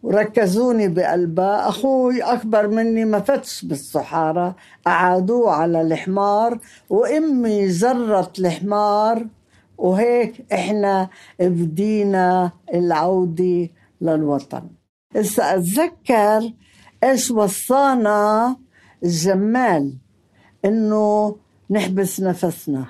وركزوني 0.05 0.87
بقلبها 0.87 1.69
أخوي 1.69 2.21
أكبر 2.21 2.67
مني 2.67 3.05
ما 3.05 3.19
فتش 3.19 3.65
بالصحارى 3.65 4.53
أعادوه 4.87 5.51
على 5.51 5.81
الحمار 5.81 6.59
وأمي 6.89 7.67
جرت 7.67 8.39
الحمار. 8.39 9.27
وهيك 9.77 10.45
إحنا 10.53 11.09
بدينا 11.39 12.51
العودة 12.73 13.69
للوطن. 14.01 14.69
إذا 15.15 15.43
أتذكر 15.55 16.53
إيش 17.03 17.31
وصانا 17.31 18.55
الجمال 19.03 19.97
إنه 20.65 21.35
نحبس 21.69 22.21
نفسنا. 22.21 22.85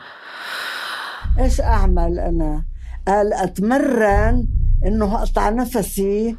إيش 1.39 1.61
أعمل 1.61 2.19
أنا؟ 2.19 2.63
قال 3.07 3.33
أتمرن 3.33 4.47
إنه 4.85 5.15
أقطع 5.15 5.49
نفسي. 5.49 6.35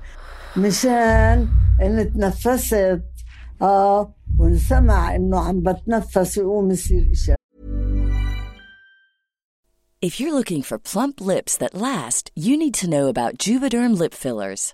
مشان 0.58 1.48
ان 1.81 2.13
تنفست 2.13 3.01
اه 3.62 4.13
ونسمع 4.39 5.15
انه 5.15 5.39
عم 5.39 5.60
بتنفس 5.63 6.38
يقوم 6.38 6.72
يصير 6.72 7.10
اشي 7.12 7.36
If 10.03 10.20
you're 10.20 10.34
looking 10.34 10.63
for 10.63 10.79
plump 10.79 11.22
lips 11.22 11.55
that 11.58 11.75
last, 11.75 12.31
you 12.36 12.58
need 12.58 12.74
to 12.81 12.89
know 12.89 13.08
about 13.08 13.38
Juvederm 13.38 13.91
lip 14.01 14.15
fillers. 14.15 14.74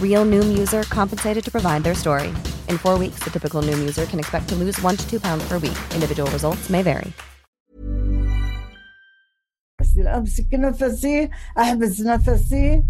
Real 0.00 0.24
Noom 0.24 0.56
user 0.56 0.84
compensated 0.84 1.44
to 1.44 1.50
provide 1.50 1.82
their 1.82 1.96
story. 1.96 2.28
In 2.68 2.78
four 2.78 2.96
weeks, 2.98 3.20
the 3.24 3.30
typical 3.30 3.60
Noom 3.62 3.80
user 3.80 4.06
can 4.06 4.20
expect 4.20 4.48
to 4.50 4.54
lose 4.54 4.80
one 4.80 4.96
to 4.96 5.10
two 5.10 5.18
pounds 5.18 5.44
per 5.48 5.58
week. 5.58 5.78
Individual 5.94 6.30
results 6.30 6.70
may 6.70 6.82
vary. 6.82 7.12
أصير 9.80 10.16
أمسك 10.16 10.46
نفسي 10.54 11.30
أحبس 11.58 12.00
نفسي 12.00 12.82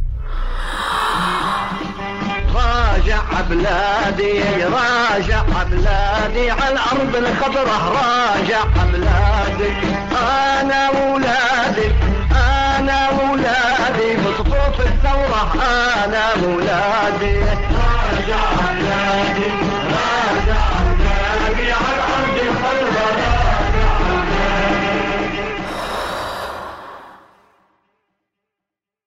راجع 2.54 3.40
بلادي 3.50 4.42
راجع 4.64 5.42
بلادي 5.70 6.50
على 6.50 6.72
الأرض 6.72 7.16
الخضراء 7.16 7.82
راجع 7.92 8.64
بلادي 8.92 9.72
أنا 10.12 10.90
وولادي 10.90 11.88
أنا 12.32 13.10
وولادي 13.10 13.95
بصفوف 14.37 14.81
الثورة 14.81 15.53
أنا 16.05 16.33
وولادي 16.33 17.39
راجع 17.39 18.41
بلادي 18.71 19.49
راجع 19.89 20.61
بلادي 20.83 21.71
على 21.71 21.95
الأرض 21.95 22.37
الخضراء 22.47 23.17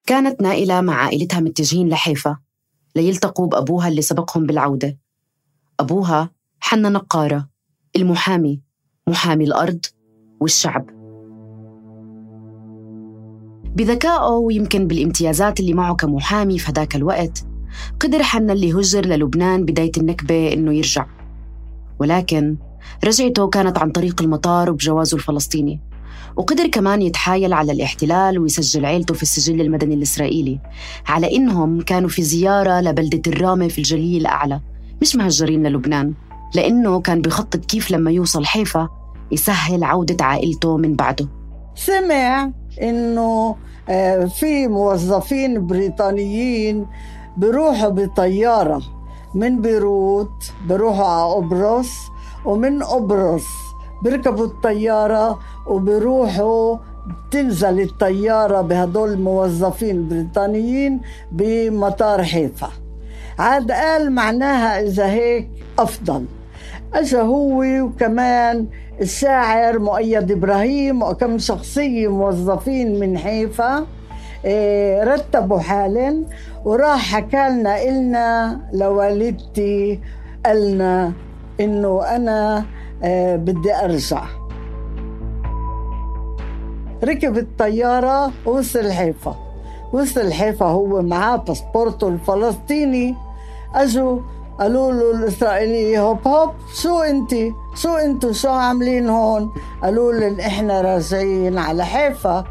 كانت 0.06 0.42
نائلة 0.42 0.80
مع 0.80 0.94
عائلتها 0.94 1.40
متجهين 1.40 1.88
لحيفا 1.88 2.38
ليلتقوا 2.96 3.46
بأبوها 3.46 3.88
اللي 3.88 4.02
سبقهم 4.02 4.46
بالعودة. 4.46 4.98
أبوها 5.80 6.30
حنا 6.60 6.88
نقارة 6.88 7.48
المحامي 7.96 8.62
محامي 9.06 9.44
الأرض 9.44 9.86
والشعب. 10.40 10.99
بذكائه 13.76 14.32
ويمكن 14.32 14.86
بالامتيازات 14.86 15.60
اللي 15.60 15.74
معه 15.74 15.94
كمحامي 15.94 16.58
في 16.58 16.70
هداك 16.70 16.96
الوقت. 16.96 17.44
قدر 18.00 18.22
حنا 18.22 18.52
اللي 18.52 18.72
هجر 18.72 19.06
للبنان 19.06 19.64
بداية 19.64 19.92
النكبة 19.98 20.52
إنه 20.52 20.72
يرجع. 20.72 21.06
ولكن 21.98 22.56
رجعته 23.04 23.48
كانت 23.48 23.78
عن 23.78 23.90
طريق 23.90 24.22
المطار 24.22 24.70
وبجوازه 24.70 25.16
الفلسطيني. 25.16 25.80
وقدر 26.36 26.66
كمان 26.66 27.02
يتحايل 27.02 27.52
على 27.52 27.72
الاحتلال 27.72 28.38
ويسجل 28.38 28.84
عيلته 28.84 29.14
في 29.14 29.22
السجل 29.22 29.60
المدني 29.60 29.94
الإسرائيلي 29.94 30.60
على 31.06 31.36
إنهم 31.36 31.80
كانوا 31.80 32.08
في 32.08 32.22
زيارة 32.22 32.80
لبلدة 32.80 33.22
الرامة 33.26 33.68
في 33.68 33.78
الجليل 33.78 34.20
الأعلى 34.20 34.60
مش 35.02 35.16
مهجرين 35.16 35.66
للبنان. 35.66 36.14
لأنه 36.54 37.00
كان 37.00 37.20
بيخطط 37.20 37.64
كيف 37.64 37.90
لما 37.90 38.10
يوصل 38.10 38.44
حيفا 38.44 38.88
يسهل 39.32 39.84
عودة 39.84 40.24
عائلته 40.24 40.76
من 40.76 40.94
بعده. 40.94 41.28
سمع. 41.74 42.59
إنه 42.82 43.56
آه، 43.88 44.24
في 44.24 44.68
موظفين 44.68 45.66
بريطانيين 45.66 46.86
بيروحوا 47.36 47.88
بطيارة 47.88 48.82
من 49.34 49.60
بيروت 49.60 50.52
بيروحوا 50.68 51.06
على 51.06 51.34
قبرص 51.34 51.92
ومن 52.44 52.82
قبرص 52.82 53.46
بيركبوا 54.02 54.44
الطيارة 54.44 55.38
وبيروحوا 55.66 56.76
بتنزل 57.06 57.80
الطيارة 57.80 58.60
بهدول 58.60 59.12
الموظفين 59.12 59.96
البريطانيين 59.96 61.00
بمطار 61.32 62.24
حيفا. 62.24 62.70
عاد 63.38 63.72
قال 63.72 64.12
معناها 64.12 64.80
إذا 64.80 65.06
هيك 65.06 65.48
أفضل. 65.78 66.24
أجا 66.94 67.22
هو 67.22 67.62
وكمان 67.62 68.66
الشاعر 69.00 69.78
مؤيد 69.78 70.30
إبراهيم 70.32 71.02
وكم 71.02 71.38
شخصية 71.38 72.08
موظفين 72.08 73.00
من 73.00 73.18
حيفا 73.18 73.86
إيه، 74.44 75.04
رتبوا 75.04 75.58
حالا 75.58 76.24
وراح 76.64 77.14
حكى 77.14 77.48
لنا 77.48 77.82
إلنا 77.82 78.60
لوالدتي 78.72 80.00
قالنا 80.46 81.12
إنه 81.60 82.02
أنا 82.16 82.64
آه، 83.04 83.36
بدي 83.36 83.74
أرجع. 83.74 84.22
ركب 87.04 87.38
الطيارة 87.38 88.32
ووصل 88.46 88.92
حيفا. 88.92 89.36
وصل 89.92 90.32
حيفا 90.32 90.66
هو 90.66 91.02
معاه 91.02 91.36
باسبورته 91.36 92.08
الفلسطيني. 92.08 93.14
أجوا 93.74 94.20
قالوا 94.60 94.92
له 94.92 95.10
الإسرائيلي 95.10 95.98
هوب 95.98 96.28
هوب 96.28 96.50
شو 96.74 97.00
انت؟ 97.00 97.34
شو 97.74 97.96
انتو 97.96 98.32
شو 98.32 98.48
عاملين 98.48 99.08
هون؟ 99.08 99.50
قالوا 99.82 100.12
لهم 100.12 100.40
إحنا 100.40 100.80
راجعين 100.80 101.58
على 101.58 101.84
حيفا. 101.84 102.44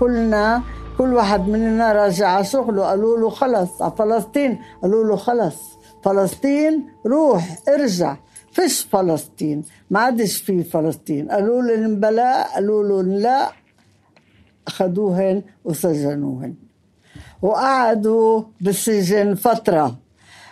كلنا 0.00 0.62
كل 0.98 1.14
واحد 1.14 1.48
مننا 1.48 1.92
راجع 1.92 2.28
على 2.28 2.44
شغله. 2.44 2.84
قالوا 2.84 3.18
له 3.18 3.30
خلص 3.30 3.82
على 3.82 3.92
فلسطين 3.98 4.58
قالوا 4.82 5.04
له 5.04 5.16
خلص. 5.16 5.56
فلسطين 6.04 6.86
روح 7.06 7.58
ارجع. 7.68 8.16
فيش 8.52 8.82
فلسطين 8.92 9.64
ما 9.90 10.00
عادش 10.00 10.36
في 10.36 10.64
فلسطين. 10.64 11.30
قالوا 11.30 11.62
لهم 11.62 12.00
بلا 12.00 12.54
قالوا 12.54 12.84
لهم 12.84 13.12
لا. 13.12 13.50
أخذوهن 14.68 15.42
وسجنوهن. 15.64 16.54
وقعدوا 17.42 18.42
بالسجن 18.60 19.34
فترة. 19.34 19.96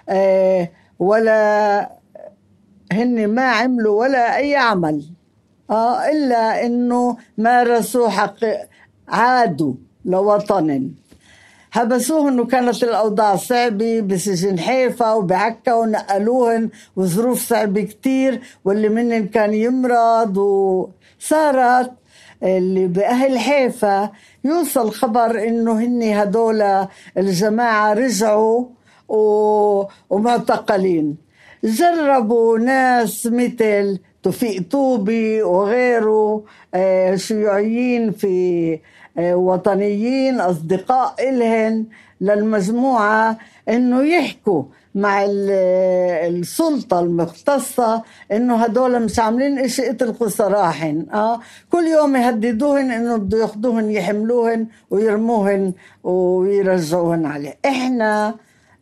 آه، 0.09 0.71
ولا 0.99 1.91
هن 2.93 3.27
ما 3.27 3.43
عملوا 3.43 4.01
ولا 4.01 4.37
أي 4.37 4.57
عمل. 4.57 5.05
آه 5.71 6.09
إلا 6.11 6.67
إنه 6.67 7.17
مارسوا 7.39 8.09
حق 8.09 8.39
عادوا 9.09 9.75
لوطن 10.05 10.91
حبسوهن 11.71 12.41
وكانت 12.41 12.83
الأوضاع 12.83 13.37
صعبة 13.37 14.01
بسجن 14.01 14.59
حيفا 14.59 15.13
وبعكا 15.13 15.75
ونقلوهن 15.75 16.71
وظروف 16.97 17.49
صعبة 17.49 17.83
كتير 17.83 18.41
واللي 18.65 18.89
منن 18.89 19.29
كان 19.29 19.55
يمرض 19.55 20.37
وصارت 20.37 21.93
اللي 22.43 22.87
بأهل 22.87 23.39
حيفا. 23.39 24.11
يوصل 24.45 24.91
خبر 24.91 25.49
إنه 25.49 25.73
هن 25.73 26.03
هدول 26.03 26.87
الجماعة 27.19 27.93
رجعوا 27.93 28.65
ومعتقلين. 29.09 31.17
جربوا 31.65 32.59
ناس 32.59 33.27
مثل 33.27 33.99
توفيق 34.23 34.63
طوبي 34.71 35.43
وغيره 35.43 36.45
آه، 36.75 37.15
شيوعيين 37.17 38.13
في 38.13 38.79
آه، 39.19 39.35
وطنيين 39.37 40.41
أصدقاء 40.41 41.15
إلهن 41.29 41.85
للمجموعة 42.21 43.39
إنه 43.69 44.03
يحكوا 44.03 44.63
مع 44.95 45.25
السلطة 45.29 47.01
المختصة 47.01 48.03
إنه 48.33 48.57
هدول 48.57 49.03
مش 49.05 49.19
عاملين 49.19 49.59
إشي 49.59 49.91
اتركوا 49.91 50.29
سراحن. 50.29 51.07
آه 51.13 51.41
كل 51.73 51.85
يوم 51.85 52.17
يهددوهن 52.17 52.91
إنه 52.91 53.17
بده 53.17 53.39
ياخدوهن 53.39 53.91
يحملوهن 53.91 54.67
ويرموهن 54.91 55.73
ويرجعوهن 56.05 57.27
عليه. 57.27 57.57
إحنا 57.67 58.35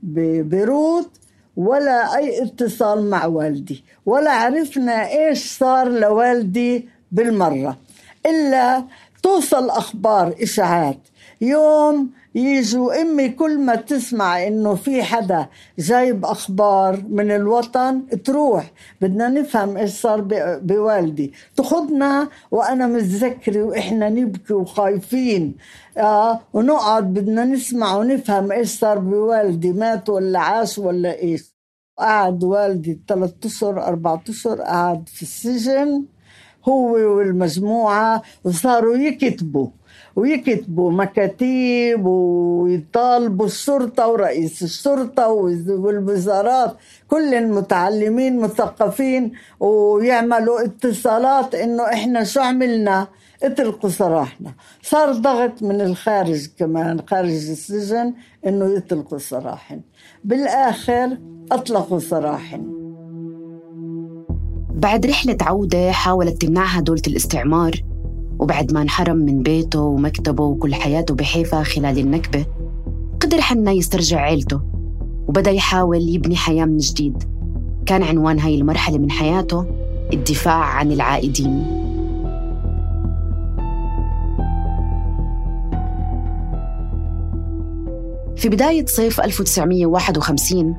ببيروت 0.05 1.11
ولا 1.57 2.17
أي 2.17 2.43
اتصال 2.43 3.11
مع 3.11 3.27
والدي 3.27 3.85
ولا 4.07 4.31
عرفنا 4.31 5.09
إيش 5.09 5.59
صار 5.59 5.89
لوالدي 5.89 6.89
بالمرة. 7.13 7.79
إلا 8.27 8.85
توصل 9.23 9.71
أخبار 9.71 10.35
إشاعات. 10.43 10.99
يوم 11.41 12.11
يجوا 12.35 13.03
أمي 13.03 13.29
كل 13.29 13.59
ما 13.59 13.75
تسمع 13.75 14.47
إنه 14.47 14.75
في 14.75 15.03
حدا 15.03 15.47
جايب 15.79 16.25
أخبار 16.25 17.05
من 17.09 17.31
الوطن 17.31 18.07
تروح. 18.25 18.73
بدنا 19.01 19.29
نفهم 19.29 19.77
إيش 19.77 19.91
صار 19.91 20.21
بوالدي. 20.63 21.33
تاخذنا 21.57 22.29
وأنا 22.51 22.87
متذكرة 22.87 23.63
وإحنا 23.63 24.09
نبكي 24.09 24.53
وخايفين. 24.53 25.57
آه 25.99 26.41
ونقعد 26.53 27.15
بدنا 27.15 27.45
نسمع 27.45 27.97
ونفهم 27.97 28.53
إيش 28.53 28.69
صار 28.69 28.99
بوالدي 28.99 29.73
مات 29.73 30.09
ولا 30.09 30.39
عاش 30.39 30.79
ولا 30.79 31.19
إيش. 31.19 31.55
قعد 31.99 32.45
والدي 32.45 33.01
ثلاث 33.09 33.35
أشهر 33.45 33.85
أربع 33.85 34.21
أشهر 34.29 34.61
قعد 34.61 35.09
في 35.09 35.23
السجن 35.23 36.05
هو 36.69 36.93
والمجموعة 37.17 38.23
وصاروا 38.45 38.97
يكتبوا. 38.97 39.69
ويكتبوا 40.17 40.93
مكاتيب 40.93 42.07
ويطالبوا 42.07 43.47
الشرطة 43.47 44.09
ورئيس 44.09 44.63
الشرطة 44.63 45.29
والوزارات 45.69 46.77
كل 47.09 47.35
المتعلمين 47.35 48.41
مثقفين 48.41 49.33
ويعملوا 49.61 50.65
اتصالات 50.65 51.55
إنه 51.55 51.83
إحنا 51.83 52.25
شو 52.25 52.41
عملنا؟ 52.41 53.09
اطلقوا 53.43 53.91
سراحنا. 53.91 54.53
صار 54.83 55.13
ضغط 55.13 55.63
من 55.63 55.81
الخارج 55.81 56.47
كمان 56.59 57.01
خارج 57.07 57.31
السجن 57.31 58.15
إنه 58.47 58.75
يطلقوا 58.77 59.19
سراحهم 59.19 59.83
بالآخر 60.25 61.19
أطلقوا 61.53 61.99
سراحهم 61.99 62.75
بعد 64.71 65.07
رحلة 65.07 65.37
عودة 65.41 65.93
حاولت 65.93 66.43
تمنعها 66.43 66.81
دولة 66.81 67.03
الاستعمار 67.07 67.94
وبعد 68.45 68.73
ما 68.73 68.83
انحرم 68.83 69.17
من 69.17 69.43
بيته 69.43 69.81
ومكتبه 69.81 70.45
وكل 70.45 70.75
حياته 70.75 71.15
بحيفا 71.15 71.63
خلال 71.63 71.99
النكبة 71.99 72.47
قدر 73.21 73.41
حنا 73.41 73.73
يسترجع 73.73 74.21
عيلته 74.21 74.61
وبدأ 75.29 75.51
يحاول 75.51 76.09
يبني 76.09 76.37
حياة 76.37 76.65
من 76.65 76.77
جديد. 76.77 77.23
كان 77.87 78.03
عنوان 78.03 78.39
هاي 78.39 78.55
المرحلة 78.55 78.99
من 78.99 79.11
حياته 79.11 79.67
الدفاع 80.13 80.65
عن 80.65 80.93
العائدين. 80.93 81.65
في 88.37 88.49
بداية 88.49 88.87
صيف 88.87 89.21
1951 89.21 90.77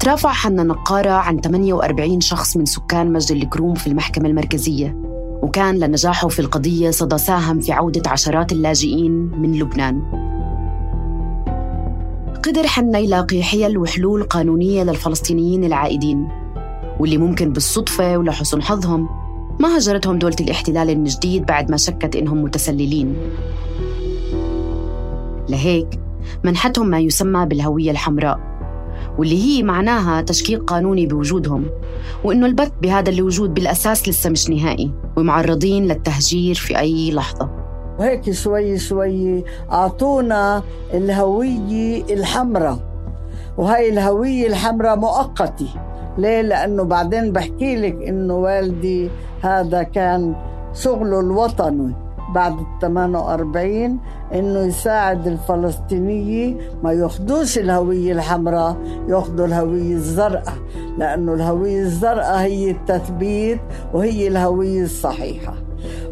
ترافع 0.00 0.32
حنا 0.32 0.62
نقارة 0.62 1.10
عن 1.10 1.40
48 1.40 2.20
شخص 2.20 2.56
من 2.56 2.64
سكان 2.64 3.12
مسجد 3.12 3.42
الكروم 3.42 3.74
في 3.74 3.86
المحكمة 3.86 4.28
المركزية. 4.28 5.03
وكان 5.44 5.78
لنجاحه 5.78 6.28
في 6.28 6.38
القضية 6.38 6.90
صدى 6.90 7.18
ساهم 7.18 7.60
في 7.60 7.72
عودة 7.72 8.10
عشرات 8.10 8.52
اللاجئين 8.52 9.12
من 9.12 9.58
لبنان. 9.58 10.02
قدر 12.44 12.66
حنا 12.66 12.98
يلاقي 12.98 13.42
حيل 13.42 13.78
وحلول 13.78 14.22
قانونية 14.22 14.82
للفلسطينيين 14.82 15.64
العائدين 15.64 16.28
واللي 17.00 17.18
ممكن 17.18 17.52
بالصدفة 17.52 18.18
ولحسن 18.18 18.62
حظهم 18.62 19.08
ما 19.60 19.78
هجرتهم 19.78 20.18
دولة 20.18 20.36
الاحتلال 20.40 20.98
من 20.98 21.04
جديد 21.04 21.46
بعد 21.46 21.70
ما 21.70 21.76
شكت 21.76 22.16
إنهم 22.16 22.42
متسللين. 22.42 23.16
لهيك 25.48 26.00
منحتهم 26.44 26.88
ما 26.88 26.98
يسمى 26.98 27.46
بالهوية 27.46 27.90
الحمراء. 27.90 28.53
واللي 29.18 29.42
هي 29.42 29.62
معناها 29.62 30.20
تشكيك 30.20 30.60
قانوني 30.60 31.06
بوجودهم 31.06 31.66
وإنه 32.24 32.46
البت 32.46 32.72
بهذا 32.82 33.10
الوجود 33.10 33.54
بالأساس 33.54 34.08
لسه 34.08 34.30
مش 34.30 34.50
نهائي 34.50 34.90
ومعرضين 35.16 35.84
للتهجير 35.84 36.54
في 36.54 36.78
أي 36.78 37.10
لحظة. 37.12 37.50
وهيك 37.98 38.30
شوي 38.30 38.78
شوي 38.78 39.44
أعطونا 39.72 40.62
الهوية 40.94 42.04
الحمراء 42.14 42.78
وهي 43.58 43.88
الهوية 43.88 44.46
الحمراء 44.46 44.96
مؤقتة. 44.96 45.68
ليه؟ 46.18 46.40
لأنه 46.40 46.82
بعدين 46.82 47.32
بحكي 47.32 47.76
لك 47.76 48.02
إنه 48.08 48.34
والدي 48.34 49.10
هذا 49.42 49.82
كان 49.82 50.34
شغله 50.74 51.20
الوطني. 51.20 52.03
بعد 52.34 52.52
ال 52.58 52.66
48 52.80 53.98
إنه 54.34 54.60
يساعد 54.60 55.26
الفلسطينية 55.26 56.56
ما 56.82 56.92
ياخذوش 56.92 57.58
الهوية 57.58 58.12
الحمراء 58.12 58.76
ياخذوا 59.08 59.46
الهوية 59.46 59.92
الزرقاء 59.92 60.54
لأنه 60.98 61.34
الهوية 61.34 61.80
الزرقاء 61.82 62.38
هي 62.38 62.70
التثبيت 62.70 63.60
وهي 63.94 64.28
الهوية 64.28 64.82
الصحيحة. 64.82 65.54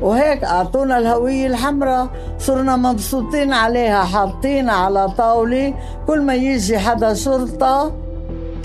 وهيك 0.01 0.45
أعطونا 0.45 0.99
الهوية 0.99 1.47
الحمراء 1.47 2.09
صرنا 2.39 2.77
مبسوطين 2.77 3.53
عليها 3.53 4.05
حاطينها 4.05 4.75
على 4.75 5.09
طاولة. 5.09 5.75
كل 6.07 6.23
ما 6.23 6.35
يجي 6.35 6.79
حدا 6.79 7.15
شرطة 7.15 7.93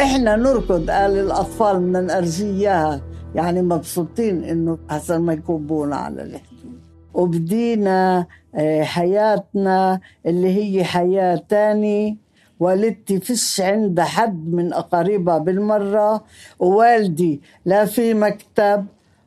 إحنا 0.02 0.36
نركض. 0.36 0.90
قال 0.90 1.18
الأطفال 1.18 1.80
بدنا 1.80 2.02
نرجيها 2.02 3.02
يعني 3.36 3.62
مبسوطين 3.62 4.44
إنه 4.44 4.78
حسن 4.90 5.18
ما 5.22 5.34
يكبونا 5.34 5.96
على 5.96 6.22
الحدود 6.22 6.47
وبدينا 7.18 8.26
آه، 8.56 8.84
حياتنا 8.84 10.00
اللي 10.26 10.50
هي 10.58 10.84
حياة 10.84 11.42
تاني. 11.50 12.18
والدتي 12.60 13.20
فيش 13.20 13.62
عندها 13.62 14.06
حد 14.06 14.48
من 14.54 14.74
أقاربها 14.74 15.38
بالمرة. 15.38 16.24
ووالدي 16.60 17.42
لا 17.66 17.86
في 17.86 18.14
مكتب 18.14 18.86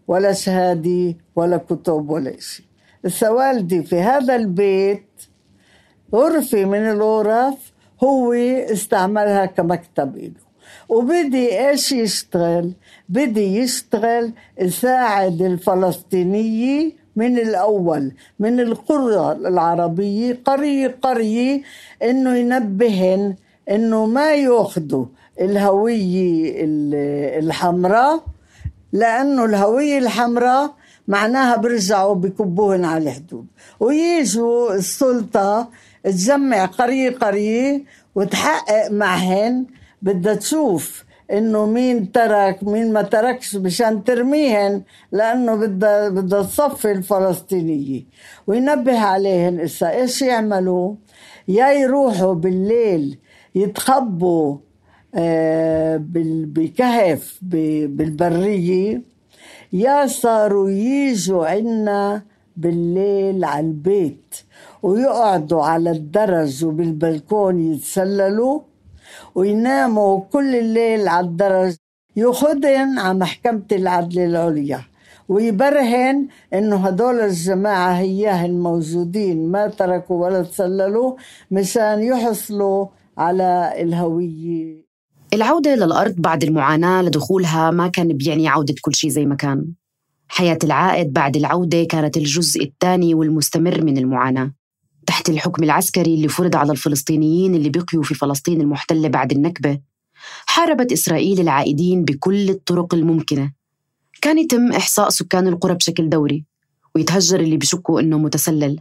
ولا 0.08 0.32
شهادة 0.32 1.14
ولا 1.36 1.56
كتب 1.56 2.10
ولا 2.10 2.40
شيء 2.40 2.66
لسه 3.04 3.32
والدي 3.32 3.82
في 3.82 4.00
هذا 4.00 4.36
البيت 4.36 5.22
غرفة 6.14 6.64
من 6.64 6.78
الغرف 6.90 7.72
هو 8.04 8.32
استعملها 8.72 9.46
كمكتب 9.46 10.16
إله. 10.16 10.50
وبدي 10.88 11.68
إيش 11.68 11.92
يشتغل؟ 11.92 12.72
بدي 13.08 13.58
يشتغل 13.58 14.32
يساعد 14.60 15.42
الفلسطينية 15.42 16.92
من 17.16 17.38
الأول 17.38 18.12
من 18.38 18.60
القرى 18.60 19.32
العربية 19.32 20.40
قرية 20.44 20.98
قرية 21.02 21.62
إنه 22.02 22.36
ينبهن 22.36 23.34
إنه 23.70 24.06
ما 24.06 24.34
يأخذوا 24.34 25.06
الهوية 25.40 26.54
الحمراء 27.38 28.24
لأنه 28.92 29.44
الهوية 29.44 29.98
الحمراء 29.98 30.74
معناها 31.08 31.56
برجعوا 31.56 32.14
بكبوهن 32.14 32.84
على 32.84 33.04
الحدود. 33.04 33.46
ويجوا 33.80 34.74
السلطة 34.74 35.68
تجمع 36.04 36.64
قرية 36.64 37.10
قرية 37.10 37.84
وتحقق 38.14 38.90
معهن 38.90 39.66
بدها 40.02 40.34
تشوف 40.34 41.04
إنه 41.32 41.66
مين 41.66 42.12
ترك 42.12 42.64
مين 42.64 42.92
ما 42.92 43.02
تركش 43.02 43.56
مشان 43.56 44.04
ترميهن 44.04 44.82
لأنه 45.12 45.54
بدها 45.54 46.08
بدها 46.08 46.42
تصفي 46.42 46.92
الفلسطينية. 46.92 48.04
وينبه 48.46 48.98
عليهن 48.98 49.60
إسا 49.60 49.90
إيش 49.90 50.22
يعملوا؟ 50.22 50.94
يا 51.48 51.72
يروحوا 51.72 52.34
بالليل 52.34 53.18
يتخبوا 53.54 54.58
آه، 55.14 56.00
بكهف 56.54 57.38
بالبرية. 57.42 59.02
يا 59.72 60.06
صاروا 60.06 60.70
يجوا 60.70 61.46
عنا 61.46 62.22
بالليل 62.56 63.44
على 63.44 63.66
البيت 63.66 64.34
ويقعدوا 64.82 65.62
على 65.62 65.90
الدرج 65.90 66.64
وبالبلكون 66.64 67.72
يتسللوا. 67.72 68.69
ويناموا 69.34 70.20
كل 70.32 70.54
الليل 70.54 71.08
على 71.08 71.26
الدرج 71.26 71.74
ياخذن 72.16 72.98
على 72.98 73.18
محكمة 73.18 73.62
العدل 73.72 74.18
العليا 74.18 74.80
ويبرهن 75.28 76.28
إنه 76.54 76.76
هدول 76.76 77.20
الجماعة 77.20 77.92
هياهن 77.92 78.60
موجودين 78.60 79.50
ما 79.50 79.66
تركوا 79.68 80.26
ولا 80.26 80.42
تسللوا 80.42 81.16
مشان 81.50 82.02
يحصلوا 82.02 82.86
على 83.18 83.72
الهوية. 83.78 84.90
العودة 85.34 85.74
للأرض 85.74 86.14
بعد 86.18 86.42
المعاناة 86.44 87.02
لدخولها 87.02 87.70
ما 87.70 87.88
كان 87.88 88.08
بيعني 88.08 88.48
عودة 88.48 88.74
كل 88.82 88.94
شيء 88.94 89.10
زي 89.10 89.26
ما 89.26 89.34
كان. 89.34 89.66
حياة 90.28 90.58
العائد 90.64 91.12
بعد 91.12 91.36
العودة 91.36 91.84
كانت 91.84 92.16
الجزء 92.16 92.64
الثاني 92.64 93.14
والمستمر 93.14 93.84
من 93.84 93.98
المعاناة. 93.98 94.52
تحت 95.10 95.28
الحكم 95.28 95.62
العسكري 95.62 96.14
اللي 96.14 96.28
فرض 96.28 96.56
على 96.56 96.72
الفلسطينيين 96.72 97.54
اللي 97.54 97.68
بقيوا 97.68 98.02
في 98.02 98.14
فلسطين 98.14 98.60
المحتلة 98.60 99.08
بعد 99.08 99.32
النكبة. 99.32 99.80
حاربت 100.46 100.92
إسرائيل 100.92 101.40
العائدين 101.40 102.04
بكل 102.04 102.50
الطرق 102.50 102.94
الممكنة. 102.94 103.52
كان 104.22 104.38
يتم 104.38 104.72
إحصاء 104.72 105.08
سكان 105.08 105.48
القرى 105.48 105.74
بشكل 105.74 106.08
دوري 106.08 106.44
ويتهجر 106.94 107.40
اللي 107.40 107.56
بشكوا 107.56 108.00
إنه 108.00 108.18
متسلل 108.18 108.80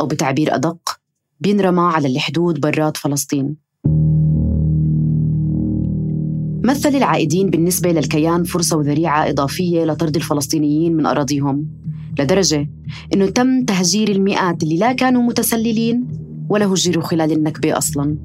أو 0.00 0.06
بتعبير 0.06 0.54
أدق 0.54 1.00
بينرمى 1.40 1.80
على 1.80 2.08
الحدود 2.08 2.60
برات 2.60 2.96
فلسطين. 2.96 3.56
مثل 6.64 6.88
العائدين 6.88 7.50
بالنسبة 7.50 7.92
للكيان 7.92 8.44
فرصة 8.44 8.76
وذريعة 8.76 9.28
إضافية 9.28 9.84
لطرد 9.84 10.16
الفلسطينيين 10.16 10.96
من 10.96 11.06
أراضيهم. 11.06 11.68
لدرجة 12.20 12.70
أنه 13.14 13.26
تم 13.26 13.64
تهجير 13.64 14.08
المئات 14.08 14.62
اللي 14.62 14.76
لا 14.76 14.92
كانوا 14.92 15.22
متسللين 15.22 16.08
ولا 16.48 16.66
هجروا 16.66 17.04
خلال 17.04 17.32
النكبة 17.32 17.78
أصلاً. 17.78 18.16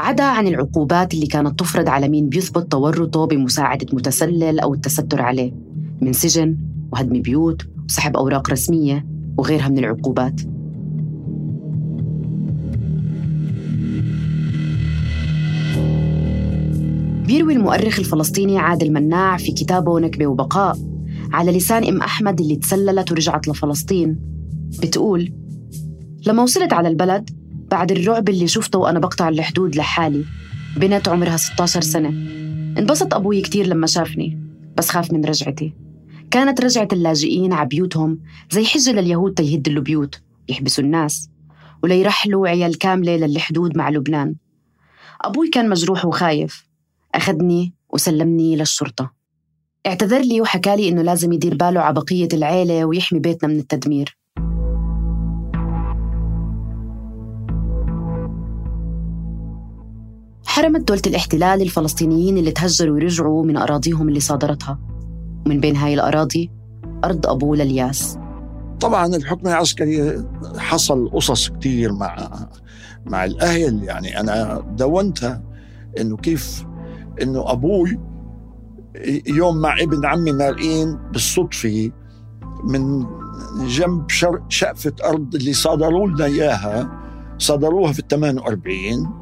عدا 0.00 0.24
عن 0.24 0.46
العقوبات 0.46 1.14
اللي 1.14 1.26
كانت 1.26 1.58
تفرض 1.58 1.88
على 1.88 2.08
مين 2.08 2.28
بيثبت 2.28 2.72
تورطه 2.72 3.26
بمساعدة 3.26 3.86
متسلل 3.92 4.60
أو 4.60 4.74
التستر 4.74 5.22
عليه 5.22 5.52
من 6.00 6.12
سجن 6.12 6.58
وهدم 6.92 7.22
بيوت 7.22 7.62
وسحب 7.88 8.16
أوراق 8.16 8.50
رسمية 8.50 9.06
وغيرها 9.38 9.68
من 9.68 9.78
العقوبات. 9.78 10.40
بيروي 17.26 17.52
المؤرخ 17.52 17.98
الفلسطيني 17.98 18.58
عادل 18.58 18.92
مناع 18.92 19.36
في 19.36 19.52
كتابه 19.52 20.00
نكبة 20.00 20.26
وبقاء 20.26 20.89
على 21.32 21.52
لسان 21.52 21.84
أم 21.84 22.00
أحمد 22.02 22.40
اللي 22.40 22.56
تسللت 22.56 23.12
ورجعت 23.12 23.48
لفلسطين. 23.48 24.18
بتقول 24.82 25.32
لما 26.26 26.42
وصلت 26.42 26.72
على 26.72 26.88
البلد 26.88 27.30
بعد 27.70 27.92
الرعب 27.92 28.28
اللي 28.28 28.48
شفته 28.48 28.78
وأنا 28.78 28.98
بقطع 28.98 29.28
الحدود 29.28 29.76
لحالي 29.76 30.24
بنت 30.76 31.08
عمرها 31.08 31.36
16 31.36 31.80
سنة. 31.80 32.08
انبسط 32.78 33.14
أبوي 33.14 33.40
كتير 33.40 33.66
لما 33.66 33.86
شافني 33.86 34.38
بس 34.76 34.88
خاف 34.88 35.12
من 35.12 35.24
رجعتي. 35.24 35.74
كانت 36.30 36.60
رجعة 36.60 36.88
اللاجئين 36.92 37.52
على 37.52 37.68
بيوتهم 37.68 38.18
زي 38.50 38.64
حجة 38.64 38.92
لليهود 38.92 39.34
تيهدوا 39.34 39.72
البيوت 39.72 40.22
يحبسوا 40.48 40.84
الناس 40.84 41.30
وليرحلوا 41.82 42.48
عيال 42.48 42.78
كاملة 42.78 43.16
للحدود 43.16 43.76
مع 43.76 43.90
لبنان. 43.90 44.34
أبوي 45.20 45.48
كان 45.48 45.68
مجروح 45.68 46.04
وخايف. 46.04 46.66
أخذني 47.14 47.74
وسلمني 47.92 48.56
للشرطة. 48.56 49.19
اعتذر 49.86 50.20
لي 50.20 50.40
وحكى 50.40 50.76
لي 50.76 50.88
إنه 50.88 51.02
لازم 51.02 51.32
يدير 51.32 51.54
باله 51.54 51.80
على 51.80 51.94
بقية 51.94 52.28
العيلة 52.32 52.84
ويحمي 52.84 53.18
بيتنا 53.18 53.48
من 53.48 53.58
التدمير. 53.58 54.18
حرمت 60.46 60.88
دولة 60.88 61.02
الاحتلال 61.06 61.62
الفلسطينيين 61.62 62.38
اللي 62.38 62.50
تهجروا 62.50 62.94
ورجعوا 62.94 63.44
من 63.44 63.56
أراضيهم 63.56 64.08
اللي 64.08 64.20
صادرتها. 64.20 64.78
ومن 65.46 65.60
بين 65.60 65.76
هاي 65.76 65.94
الأراضي 65.94 66.50
أرض 67.04 67.26
أبو 67.26 67.54
للياس. 67.54 68.18
طبعا 68.80 69.06
الحكم 69.06 69.48
العسكري 69.48 70.24
حصل 70.58 71.10
قصص 71.10 71.50
كثير 71.50 71.92
مع 71.92 72.30
مع 73.06 73.24
الأهل. 73.24 73.84
يعني 73.84 74.20
أنا 74.20 74.64
دونتها 74.76 75.42
إنه 76.00 76.16
كيف 76.16 76.66
إنه 77.22 77.52
أبوي 77.52 77.98
يوم 79.26 79.56
مع 79.56 79.80
ابن 79.80 80.06
عمي 80.06 80.32
مارقين 80.32 80.98
بالصدفة 81.12 81.90
من 82.64 83.06
جنب 83.66 84.10
شقفة 84.48 84.92
أرض 85.04 85.34
اللي 85.34 85.52
صادروا 85.52 86.08
لنا 86.08 86.24
إياها 86.24 87.00
صادروها 87.38 87.92
في 87.92 87.98
ال 87.98 88.08
48 88.08 89.20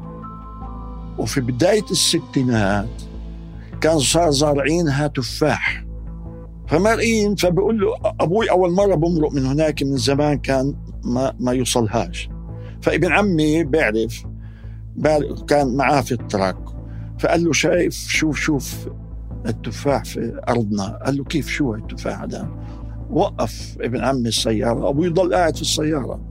وفي 1.17 1.41
بداية 1.41 1.85
الستينات 1.91 2.89
كان 3.81 3.99
صار 3.99 4.31
زارعينها 4.31 5.07
تفاح. 5.07 5.85
فمارقين 6.67 7.35
فبقول 7.35 7.79
له 7.79 7.87
أبوي 8.19 8.51
أول 8.51 8.71
مرة 8.71 8.95
بمرق 8.95 9.31
من 9.31 9.45
هناك 9.45 9.83
من 9.83 9.97
زمان 9.97 10.37
كان 10.37 10.75
ما, 11.03 11.33
ما 11.39 11.51
يوصلهاش. 11.51 12.29
فابن 12.81 13.11
عمي 13.11 13.63
بيعرف 13.63 14.25
كان 15.47 15.75
معاه 15.75 16.01
في 16.01 16.11
التراك. 16.11 16.57
فقال 17.19 17.43
له 17.43 17.51
شايف 17.51 17.93
شوف 17.93 18.37
شوف 18.39 18.87
التفاح 19.45 20.03
في 20.03 20.41
أرضنا. 20.49 20.99
قال 21.05 21.17
له 21.17 21.23
كيف 21.23 21.47
شو 21.47 21.75
التفاح 21.75 22.21
هذا؟ 22.21 22.49
وقف 23.09 23.77
ابن 23.81 24.03
عمي 24.03 24.27
السيارة 24.27 24.89
أبوي 24.89 25.09
ضل 25.09 25.33
قاعد 25.33 25.55
في 25.55 25.61
السيارة. 25.61 26.21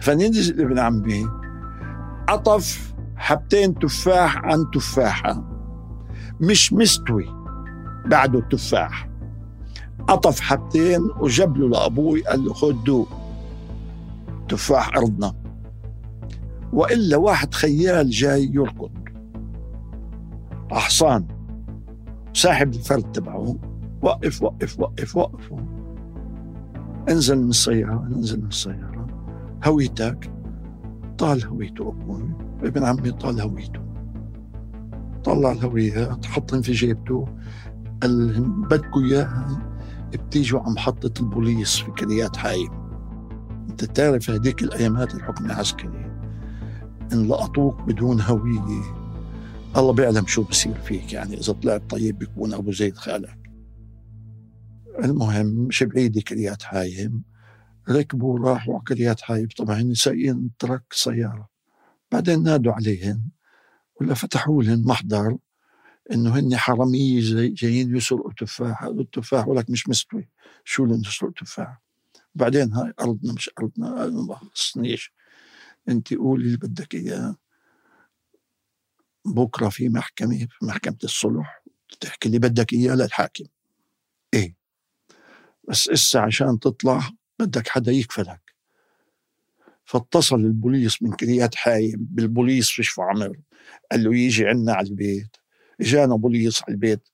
فننزل 0.00 0.60
ابن 0.60 0.78
عمي 0.78 1.26
عطف 2.28 2.94
حبتين 3.16 3.78
تفاح 3.78 4.36
عن 4.36 4.64
تفاحة. 4.74 5.50
مش 6.40 6.72
مستوي 6.72 7.26
بعده 8.06 8.38
التفاح. 8.38 9.08
عطف 10.08 10.40
حبتين 10.40 11.00
وجاب 11.20 11.56
له 11.56 11.68
لأبوي 11.68 12.22
قال 12.22 12.44
له 12.44 12.52
خذ 12.52 12.84
دوق 12.84 13.08
تفاح 14.48 14.96
أرضنا. 14.96 15.34
وإلا 16.72 17.16
واحد 17.16 17.54
خيال 17.54 18.10
جاي 18.10 18.50
يركض. 18.52 18.90
حصان 20.70 21.33
ساحب 22.34 22.74
الفرد 22.74 23.12
تبعه. 23.12 23.56
وقف 24.02 24.42
وقف 24.42 24.80
وقف 24.80 25.16
وقف 25.16 25.52
انزل 27.08 27.42
من 27.42 27.48
السيارة 27.48 28.06
انزل 28.06 28.40
من 28.40 28.46
السيارة. 28.46 29.06
هويتك. 29.64 30.30
طال 31.18 31.44
هويته 31.44 31.88
أبوي 31.88 32.30
ابن 32.62 32.84
عمي 32.84 33.10
طال 33.10 33.40
هويته. 33.40 33.80
طلع 35.24 35.52
الهوية 35.52 36.04
تحطهم 36.04 36.62
في 36.62 36.72
جيبته. 36.72 37.28
قال 38.02 38.40
بدكوا 38.70 39.02
إياها. 39.02 39.62
بتيجوا 40.12 40.60
على 40.60 40.72
محطة 40.72 41.20
البوليس 41.20 41.76
في 41.76 41.90
كريات 41.90 42.36
حايم 42.36 42.70
أنت 43.70 43.84
تعرف 43.84 44.30
هذيك 44.30 44.62
الأيامات 44.62 45.14
الحكم 45.14 45.46
العسكري. 45.46 46.10
إن 47.12 47.28
لقطوك 47.28 47.82
بدون 47.82 48.20
هوية. 48.20 49.03
الله 49.76 49.92
بيعلم 49.92 50.26
شو 50.26 50.42
بصير 50.42 50.74
فيك 50.74 51.12
يعني 51.12 51.34
إذا 51.34 51.52
طلعت 51.52 51.90
طيب 51.90 52.18
بيكون 52.18 52.54
أبو 52.54 52.72
زيد 52.72 52.96
خالك 52.96 53.38
المهم 55.04 55.46
مش 55.46 55.82
بعيدة 55.82 56.20
كريات 56.20 56.62
حايم 56.62 57.24
ركبوا 57.90 58.38
راحوا 58.38 58.74
على 58.74 58.82
كريات 58.88 59.20
حايم. 59.20 59.48
طبعا 59.56 59.92
سايقين 59.94 60.50
ترك 60.58 60.82
سيارة. 60.92 61.48
بعدين 62.12 62.42
نادوا 62.42 62.72
عليهم 62.72 63.30
ولا 64.00 64.14
فتحوا 64.14 64.62
لهم 64.62 64.86
محضر 64.86 65.36
إنه 66.12 66.38
هن 66.38 66.56
حرامية 66.56 67.20
جاي 67.20 67.48
جايين 67.48 67.96
يسرقوا 67.96 68.32
تفاح 68.32 68.82
التفاح 68.82 69.48
ولك 69.48 69.70
مش 69.70 69.88
مستوي. 69.88 70.28
شو 70.64 70.84
اللي 70.84 71.02
يسرقوا 71.06 71.34
تفاح 71.36 71.82
بعدين 72.34 72.72
هاي 72.72 72.92
أرضنا 73.00 73.32
مش 73.32 73.50
أرضنا. 73.58 74.06
ما 74.06 74.36
خصنيش 74.54 75.12
انت 75.88 76.14
قولي 76.14 76.44
اللي 76.44 76.56
بدك 76.56 76.94
إياه. 76.94 77.36
بكرة 79.24 79.68
في 79.68 79.88
محكمة 79.88 80.38
في 80.38 80.64
محكمة 80.64 80.96
الصلح 81.04 81.62
تحكي 82.00 82.28
اللي 82.28 82.38
بدك 82.38 82.72
إياه 82.72 82.94
للحاكم. 82.94 83.44
إيه؟ 84.34 84.54
بس 85.68 85.88
إسا 85.88 86.18
عشان 86.18 86.58
تطلع 86.58 87.10
بدك 87.38 87.68
حدا 87.68 87.92
يكفلك. 87.92 88.54
فاتصل 89.84 90.36
البوليس 90.36 91.02
من 91.02 91.12
كريات 91.12 91.54
حايم 91.54 92.08
بالبوليس 92.10 92.70
في 92.70 92.82
شفا 92.82 93.02
عمر. 93.02 93.38
قال 93.92 94.04
له 94.04 94.16
يجي 94.16 94.46
عنا 94.46 94.72
على 94.72 94.88
البيت. 94.88 95.36
إجانا 95.80 96.16
بوليس 96.16 96.62
على 96.62 96.74
البيت. 96.74 97.08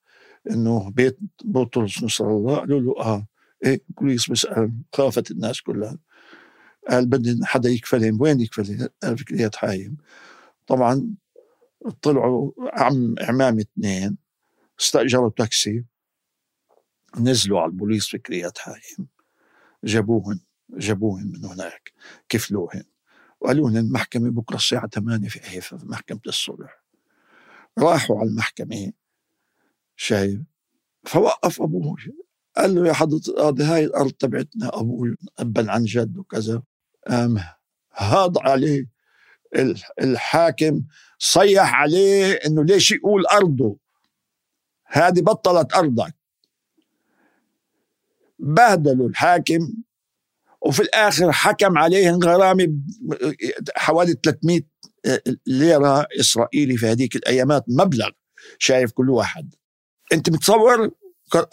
إنه 0.50 0.90
بيت 0.90 1.18
بطرس 1.44 2.02
نصر 2.02 2.24
الله. 2.24 2.56
قالوا 2.56 2.80
له 2.80 3.00
آه. 3.00 3.26
إيه 3.64 3.82
بوليس 3.88 4.30
بيسأل 4.30 4.72
خافت 4.94 5.30
الناس 5.30 5.60
كلها. 5.60 5.98
قال 6.88 7.06
بدي 7.06 7.40
حدا 7.44 7.68
يكفلهم. 7.68 8.20
وين 8.20 8.40
يكفلهم؟ 8.40 8.88
قال 9.02 9.18
في 9.18 9.24
كلية 9.24 9.50
حايم. 9.54 9.96
طبعا 10.66 11.14
طلعوا 12.02 12.52
عم 12.58 13.14
عمام 13.20 13.58
اثنين 13.58 14.18
استأجروا 14.80 15.30
تاكسي 15.30 15.84
نزلوا 17.20 17.60
على 17.60 17.70
البوليس 17.70 18.06
في 18.06 18.18
كلية 18.18 18.52
حايم 18.56 19.08
جابوهن 19.84 20.40
جابوهن 20.70 21.26
من 21.26 21.44
هناك 21.44 21.92
كفلوهن 22.28 22.84
وقالوا 23.40 23.70
لهم 23.70 23.76
المحكمة 23.86 24.30
بكرة 24.30 24.56
الساعة 24.56 24.88
8 24.88 25.28
في 25.28 25.40
حيفا 25.40 25.76
في 25.76 25.86
محكمة 25.86 26.20
الصلح. 26.26 26.84
راحوا 27.78 28.18
على 28.18 28.28
المحكمة 28.28 28.92
شايف؟ 29.96 30.40
فوقف 31.04 31.62
أبوه 31.62 31.96
قال 32.56 32.74
له 32.74 32.88
يا 32.88 32.92
حضرة 32.92 33.22
القاضي 33.28 33.64
هاي 33.64 33.84
الأرض 33.84 34.10
تبعتنا 34.10 34.80
أبوي 34.80 35.16
أبا 35.38 35.70
عن 35.70 35.84
جد 35.84 36.18
وكذا. 36.18 36.62
قام 37.08 37.40
هاض 37.94 38.38
عليه 38.38 38.86
الحاكم 40.00 40.82
صيح 41.18 41.74
عليه 41.74 42.32
إنه 42.32 42.64
ليش 42.64 42.90
يقول 42.90 43.26
أرضه؟ 43.26 43.78
هذه 44.86 45.20
بطلت 45.20 45.74
أرضك. 45.74 46.14
بهدلوا 48.38 49.08
الحاكم 49.08 49.72
وفي 50.62 50.82
الآخر 50.82 51.32
حكم 51.32 51.78
عليهم 51.78 52.18
غرامه 52.24 52.68
حوالي 53.76 54.14
300 54.24 54.60
ليرة 55.46 56.06
إسرائيلي 56.20 56.76
في 56.76 56.86
هذيك 56.86 57.16
الأيامات 57.16 57.64
مبلغ 57.68 58.10
شايف 58.58 58.92
كل 58.92 59.10
واحد. 59.10 59.54
أنت 60.12 60.30
متصور؟ 60.30 60.90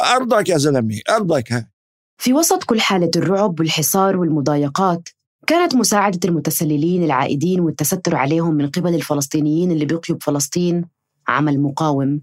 أرضك 0.01 0.49
يا 0.49 0.57
زلمة 0.57 0.99
أرضك 1.09 1.51
ها. 1.51 1.71
في 2.17 2.33
وسط 2.33 2.63
كل 2.63 2.81
حالة 2.81 3.11
الرعب 3.15 3.59
والحصار 3.59 4.17
والمضايقات 4.17 5.09
كانت 5.47 5.75
مساعدة 5.75 6.19
المتسللين 6.25 7.03
العائدين 7.03 7.59
والتستر 7.59 8.15
عليهم 8.15 8.53
من 8.53 8.69
قبل 8.69 8.95
الفلسطينيين 8.95 9.71
اللي 9.71 9.85
بيقيوا 9.85 10.17
بفلسطين 10.17 10.85
عمل 11.27 11.59
مقاوم. 11.59 12.21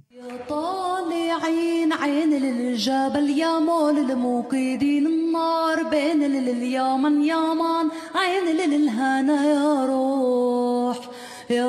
طالعين 0.48 1.92
عين 1.92 2.32
الجبل 2.32 3.30
يا 3.30 3.58
مول 3.58 3.98
الموقدين 3.98 5.06
النار 5.06 5.82
بين 5.82 6.22
اليمن 6.22 7.22
يامان 7.24 7.90
عين 8.14 8.56
للهنا 8.56 9.44
يا 9.44 9.86
روح. 9.86 11.13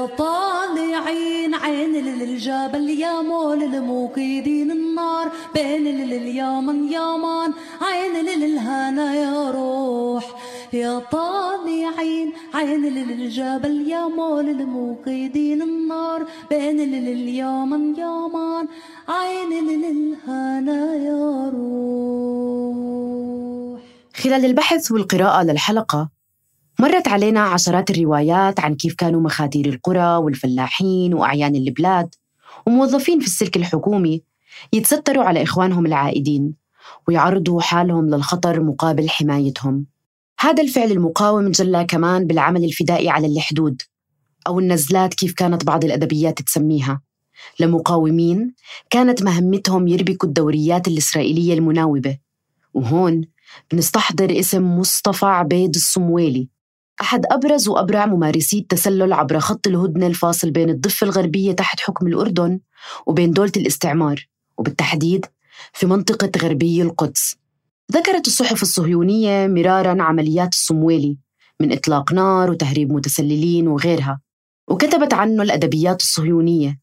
طالعين 0.05 1.55
عين 1.55 1.95
الجبل 1.95 2.89
يا 2.89 3.21
مول 3.21 3.63
الموقدين 3.63 4.71
النار 4.71 5.31
بين 5.53 5.87
اليمن 5.87 6.91
يامان 6.91 7.53
عين 7.81 8.25
للهنا 8.25 9.15
يا 9.15 9.51
روح. 9.51 10.25
يا 10.73 10.99
طالعين 10.99 12.33
عين 12.53 12.85
للجبل 12.85 13.89
يا 13.89 14.07
مول 14.07 14.49
الموقدين 14.49 15.61
النار 15.61 16.25
بين 16.49 16.79
اليمن 16.79 17.95
يامان 17.95 18.67
عين 19.09 19.49
للهنا 19.69 20.95
يا 20.95 21.51
روح. 21.55 23.79
خلال 24.15 24.45
البحث 24.45 24.91
والقراءة 24.91 25.43
للحلقة 25.43 26.09
مرت 26.79 27.07
علينا 27.07 27.39
عشرات 27.39 27.89
الروايات 27.89 28.59
عن 28.59 28.75
كيف 28.75 28.95
كانوا 28.95 29.21
مخادير 29.21 29.69
القرى 29.69 30.15
والفلاحين 30.15 31.13
وأعيان 31.13 31.55
البلاد 31.55 32.15
وموظفين 32.67 33.19
في 33.19 33.25
السلك 33.25 33.57
الحكومي 33.57 34.23
يتستروا 34.73 35.23
على 35.23 35.43
إخوانهم 35.43 35.85
العائدين 35.85 36.53
ويعرضوا 37.07 37.61
حالهم 37.61 38.09
للخطر 38.09 38.63
مقابل 38.63 39.09
حمايتهم. 39.09 39.85
هذا 40.39 40.63
الفعل 40.63 40.91
المقاوم 40.91 41.51
جلى 41.51 41.85
كمان 41.85 42.27
بالعمل 42.27 42.63
الفدائي 42.63 43.09
على 43.09 43.27
الحدود 43.27 43.81
أو 44.47 44.59
النزلات 44.59 45.13
كيف 45.13 45.33
كانت 45.33 45.65
بعض 45.65 45.85
الأدبيات 45.85 46.41
تسميها. 46.41 47.01
لمقاومين 47.59 48.53
كانت 48.89 49.23
مهمتهم 49.23 49.87
يربكوا 49.87 50.29
الدوريات 50.29 50.87
الإسرائيلية 50.87 51.53
المناوبة 51.53 52.17
وهون 52.73 53.21
بنستحضر 53.71 54.39
اسم 54.39 54.79
مصطفى 54.79 55.25
عبيد 55.25 55.75
الصمويلي. 55.75 56.54
أحد 57.01 57.25
أبرز 57.31 57.67
وأبرع 57.67 58.05
ممارسي 58.05 58.59
التسلل 58.59 59.13
عبر 59.13 59.39
خط 59.39 59.67
الهدنة 59.67 60.07
الفاصل 60.07 60.51
بين 60.51 60.69
الضفة 60.69 61.05
الغربية 61.05 61.51
تحت 61.51 61.79
حكم 61.79 62.07
الأردن 62.07 62.59
وبين 63.05 63.31
دولة 63.31 63.51
الاستعمار 63.57 64.27
وبالتحديد 64.57 65.25
في 65.73 65.85
منطقة 65.85 66.31
غربي 66.41 66.81
القدس. 66.81 67.35
ذكرت 67.91 68.27
الصحف 68.27 68.61
الصهيونية 68.61 69.47
مرارا 69.47 70.03
عمليات 70.03 70.53
الصمويلي 70.53 71.17
من 71.59 71.71
إطلاق 71.71 72.13
نار 72.13 72.51
وتهريب 72.51 72.91
متسللين 72.91 73.67
وغيرها 73.67 74.21
وكتبت 74.67 75.13
عنه 75.13 75.43
الأدبيات 75.43 76.01
الصهيونية 76.01 76.79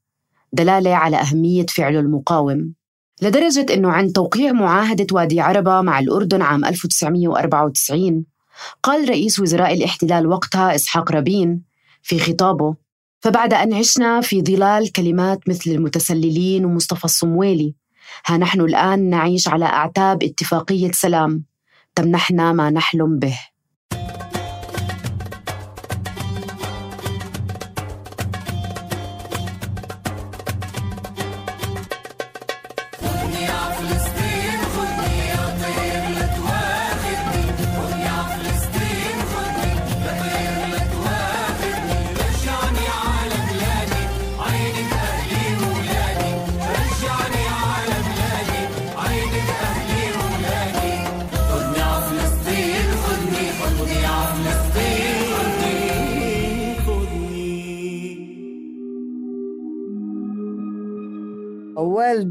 دلالة 0.52 0.94
على 0.94 1.16
أهمية 1.16 1.66
فعله 1.66 2.00
المقاوم. 2.00 2.74
لدرجة 3.22 3.66
أنه 3.74 3.90
عند 3.90 4.12
توقيع 4.12 4.52
معاهدة 4.52 5.06
وادي 5.12 5.40
عربة 5.40 5.80
مع 5.80 5.98
الأردن 5.98 6.42
عام 6.42 6.64
1994 6.64 8.31
قال 8.82 9.08
رئيس 9.08 9.40
وزراء 9.40 9.74
الاحتلال 9.74 10.26
وقتها 10.26 10.74
إسحاق 10.74 11.12
رابين 11.12 11.62
في 12.02 12.18
خطابه 12.18 12.76
فبعد 13.20 13.54
أن 13.54 13.74
عشنا 13.74 14.20
في 14.20 14.42
ظلال 14.42 14.92
كلمات 14.92 15.48
مثل 15.48 15.70
المتسللين 15.70 16.64
ومصطفى 16.64 17.04
الصمويلي 17.04 17.74
ها 18.26 18.36
نحن 18.36 18.60
الآن 18.60 19.10
نعيش 19.10 19.48
على 19.48 19.64
أعتاب 19.64 20.22
اتفاقية 20.22 20.92
سلام 20.92 21.44
تمنحنا 21.94 22.52
ما 22.52 22.70
نحلم 22.70 23.18
به. 23.18 23.38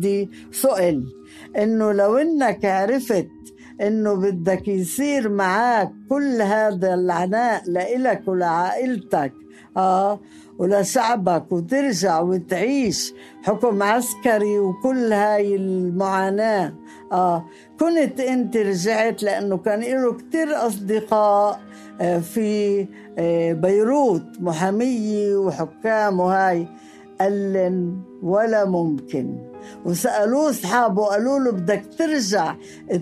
والدي 0.01 0.29
سئل 0.51 1.03
إنه 1.57 1.91
لو 1.91 2.17
إنك 2.17 2.65
عرفت 2.65 3.27
إنه 3.81 4.13
بدك 4.13 4.67
يصير 4.67 5.29
معك 5.29 5.91
كل 6.09 6.41
هذا 6.41 6.93
العناء 6.93 7.61
لإلك 7.65 8.27
ولعائلتك 8.27 9.33
آه 9.77 10.19
ولشعبك 10.59 11.51
وترجع 11.51 12.19
وتعيش 12.21 13.13
حكم 13.43 13.83
عسكري 13.83 14.59
وكل 14.59 15.13
هاي 15.13 15.55
المعاناة 15.55 16.73
آه 17.11 17.45
كنت 17.79 18.19
أنت 18.19 18.57
رجعت 18.57 19.23
لأنه 19.23 19.57
كان 19.57 19.79
له 19.81 20.13
كتير 20.13 20.67
أصدقاء 20.67 21.59
آه 22.01 22.19
في 22.19 22.87
آه 23.17 23.53
بيروت 23.53 24.25
محامية 24.39 25.35
وحكام 25.35 26.19
وهاي 26.19 26.67
قال 27.21 27.93
ولا 28.23 28.65
ممكن. 28.65 29.50
وسألوه 29.85 30.49
أصحابه 30.49 31.05
قالوا 31.05 31.39
له 31.39 31.51
بدك 31.51 31.83
ترجع 31.97 32.55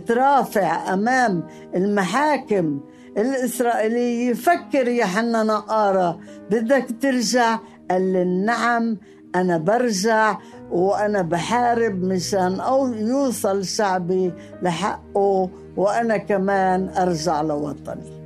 ترافع 0.08 0.94
أمام 0.94 1.48
المحاكم 1.76 2.80
الإسرائيلية 3.18 4.34
فكر 4.34 4.88
يا 4.88 5.06
حنا 5.06 5.44
نقارة. 5.44 6.20
بدك 6.52 6.86
ترجع؟ 7.02 7.60
قال 7.92 8.46
نعم 8.46 8.98
أنا 9.36 9.58
برجع 9.58 10.38
وأنا 10.72 11.22
بحارب 11.22 12.04
مشان 12.04 12.60
أو 12.60 12.88
يوصل 12.94 13.66
شعبي 13.66 14.34
لحقه 14.62 15.50
وأنا 15.78 16.18
كمان 16.18 16.90
أرجع 16.90 17.42
لوطني. 17.42 18.19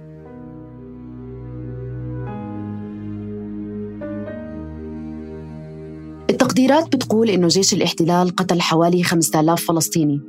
التقديرات 6.30 6.96
بتقول 6.96 7.30
إنه 7.30 7.48
جيش 7.48 7.74
الاحتلال 7.74 8.36
قتل 8.36 8.62
حوالي 8.62 9.04
5000 9.04 9.68
فلسطيني. 9.68 10.22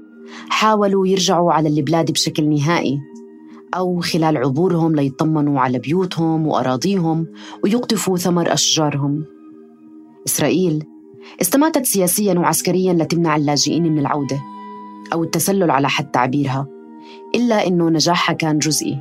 حاولوا 0.49 1.07
يرجعوا 1.07 1.53
على 1.53 1.69
البلاد 1.69 2.11
بشكل 2.11 2.49
نهائي 2.49 2.99
أو 3.75 4.01
خلال 4.01 4.37
عبورهم 4.37 4.97
ليطمنوا 4.97 5.61
على 5.61 5.79
بيوتهم 5.79 6.47
وأراضيهم 6.47 7.27
ويقطفوا 7.65 8.17
ثمر 8.17 8.53
أشجارهم. 8.53 9.25
إسرائيل 10.27 10.85
استماتت 11.43 11.87
سياسيا 11.87 12.35
وعسكريا 12.35 12.93
لتمنع 12.93 13.37
اللاجئين 13.37 13.83
من 13.83 13.99
العودة 13.99 14.41
أو 15.13 15.25
التسلل 15.25 15.71
على 15.71 15.89
حد 15.89 16.11
تعبيرها 16.11 16.67
إلا 17.35 17.67
إنه 17.67 17.89
نجاحها 17.89 18.35
كان 18.35 18.59
جزئي. 18.59 18.99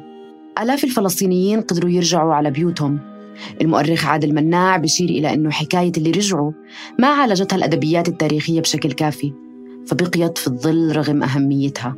آلاف 0.61 0.83
الفلسطينيين 0.83 1.61
قدروا 1.61 1.91
يرجعوا 1.91 2.33
على 2.33 2.51
بيوتهم 2.51 3.12
المؤرخ 3.61 4.05
عادل 4.05 4.33
مناع 4.33 4.77
بشير 4.77 5.09
إلى 5.09 5.33
أنه 5.33 5.51
حكاية 5.51 5.91
اللي 5.97 6.11
رجعوا 6.11 6.51
ما 6.99 7.07
عالجتها 7.07 7.55
الأدبيات 7.55 8.07
التاريخية 8.07 8.61
بشكل 8.61 8.91
كافي 8.91 9.33
فبقيت 9.87 10.37
في 10.37 10.47
الظل 10.47 10.95
رغم 10.95 11.23
أهميتها. 11.23 11.95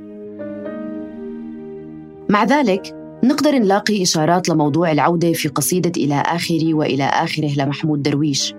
مع 2.29 2.43
ذلك 2.43 2.95
نقدر 3.23 3.51
نلاقي 3.51 4.03
إشارات 4.03 4.49
لموضوع 4.49 4.91
العودة 4.91 5.33
في 5.33 5.47
قصيدة 5.47 5.91
إلى 5.97 6.15
آخري 6.15 6.73
وإلى 6.73 7.03
آخره 7.03 7.51
لمحمود 7.57 8.01
درويش 8.01 8.53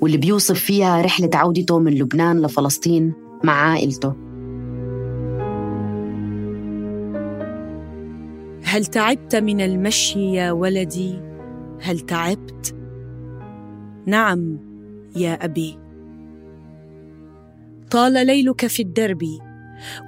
واللي 0.00 0.16
بيوصف 0.16 0.58
فيها 0.58 1.02
رحلة 1.02 1.30
عودته 1.34 1.78
من 1.78 1.94
لبنان 1.94 2.42
لفلسطين 2.42 3.12
مع 3.44 3.52
عائلته. 3.52 4.14
هل 8.64 8.86
تعبت 8.86 9.36
من 9.36 9.60
المشي 9.60 10.34
يا 10.34 10.52
ولدي؟ 10.52 11.29
هل 11.80 12.00
تعبت؟ 12.00 12.74
نعم 14.06 14.58
يا 15.16 15.44
أبي. 15.44 15.78
طال 17.90 18.26
ليلك 18.26 18.66
في 18.66 18.82
الدرب 18.82 19.22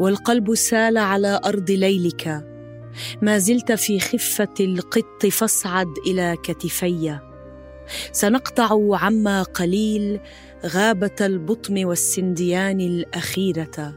والقلب 0.00 0.54
سال 0.54 0.98
على 0.98 1.40
أرض 1.44 1.70
ليلك. 1.70 2.48
ما 3.22 3.38
زلت 3.38 3.72
في 3.72 4.00
خفة 4.00 4.54
القط 4.60 5.26
فاصعد 5.26 5.88
إلى 6.06 6.36
كتفي. 6.42 7.18
سنقطع 8.12 8.96
عما 8.96 9.42
قليل 9.42 10.20
غابة 10.66 11.16
البطم 11.20 11.86
والسنديان 11.86 12.80
الأخيرة. 12.80 13.94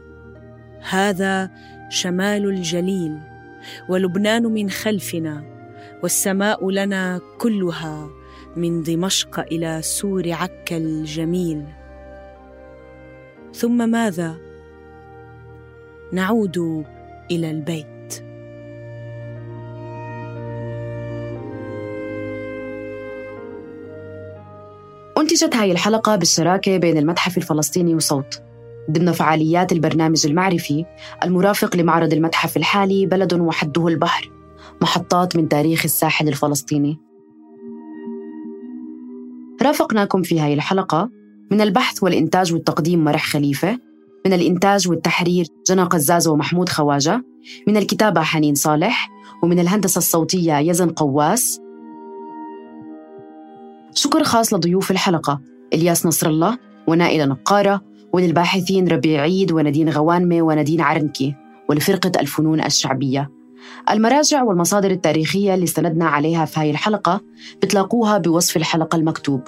هذا 0.88 1.50
شمال 1.90 2.48
الجليل 2.48 3.18
ولبنان 3.88 4.42
من 4.42 4.70
خلفنا. 4.70 5.55
والسماء 6.02 6.70
لنا 6.70 7.20
كلها 7.38 8.10
من 8.56 8.82
دمشق 8.82 9.40
إلى 9.40 9.82
سور 9.82 10.32
عكا 10.32 10.76
الجميل. 10.76 11.64
ثم 13.54 13.90
ماذا؟ 13.90 14.36
نعود 16.12 16.84
إلى 17.30 17.50
البيت. 17.50 17.86
أنتجت 25.18 25.56
هاي 25.56 25.72
الحلقة 25.72 26.16
بالشراكة 26.16 26.76
بين 26.76 26.98
المتحف 26.98 27.38
الفلسطيني 27.38 27.94
وصوت. 27.94 28.42
ضمن 28.90 29.12
فعاليات 29.12 29.72
البرنامج 29.72 30.26
المعرفي 30.26 30.84
المرافق 31.24 31.76
لمعرض 31.76 32.12
المتحف 32.12 32.56
الحالي 32.56 33.06
بلد 33.06 33.34
وحده 33.34 33.88
البحر. 33.88 34.35
محطات 34.82 35.36
من 35.36 35.48
تاريخ 35.48 35.84
الساحل 35.84 36.28
الفلسطيني. 36.28 36.98
رافقناكم 39.62 40.22
في 40.22 40.40
هاي 40.40 40.54
الحلقة 40.54 41.10
من 41.50 41.60
البحث 41.60 42.02
والإنتاج 42.02 42.52
والتقديم 42.52 43.04
مرح 43.04 43.26
خليفة 43.26 43.78
من 44.26 44.32
الإنتاج 44.32 44.88
والتحرير 44.88 45.46
جنى 45.66 45.82
قزاز 45.82 46.28
ومحمود 46.28 46.68
خواجة 46.68 47.24
من 47.68 47.76
الكتابة 47.76 48.20
حنين 48.20 48.54
صالح 48.54 49.10
ومن 49.42 49.58
الهندسة 49.58 49.98
الصوتية 49.98 50.58
يزن 50.58 50.88
قواس. 50.90 51.60
شكر 53.94 54.24
خاص 54.24 54.54
لضيوف 54.54 54.90
الحلقة 54.90 55.40
إلياس 55.74 56.06
نصر 56.06 56.28
الله 56.28 56.58
ونائلة 56.86 57.24
نقارة 57.24 57.80
وللباحثين 58.12 58.88
ربيع 58.88 59.20
عيد 59.20 59.52
وندين 59.52 59.88
غوانمة 59.88 60.42
وندين 60.42 60.80
عرنكي 60.80 61.34
ولفرقة 61.68 62.12
الفنون 62.20 62.64
الشعبية. 62.64 63.35
المراجع 63.89 64.43
والمصادر 64.43 64.91
التاريخية 64.91 65.53
اللي 65.53 65.63
استندنا 65.63 66.05
عليها 66.05 66.45
في 66.45 66.59
هاي 66.59 66.71
الحلقة 66.71 67.21
بتلاقوها 67.61 68.17
بوصف 68.17 68.57
الحلقة 68.57 68.95
المكتوب 68.95 69.41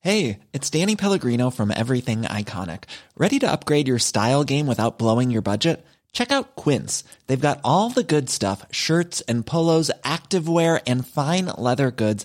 Hey, 0.00 0.38
it's 0.54 0.70
Danny 0.70 0.96
Pellegrino 0.96 1.50
from 1.50 1.70
Everything 1.70 2.22
Iconic. 2.22 2.84
Ready 3.18 3.38
to 3.40 3.52
upgrade 3.52 3.86
your 3.86 3.98
style 3.98 4.42
game 4.42 4.66
without 4.66 4.96
blowing 4.96 5.30
your 5.30 5.42
budget? 5.42 5.84
Check 6.12 6.32
out 6.32 6.56
Quince. 6.56 7.04
They've 7.26 7.48
got 7.48 7.60
all 7.62 7.90
the 7.90 8.02
good 8.02 8.30
stuff 8.30 8.64
shirts 8.70 9.20
and 9.28 9.44
polos, 9.44 9.90
activewear, 10.04 10.80
and 10.86 11.06
fine 11.06 11.46
leather 11.46 11.90
goods, 11.90 12.24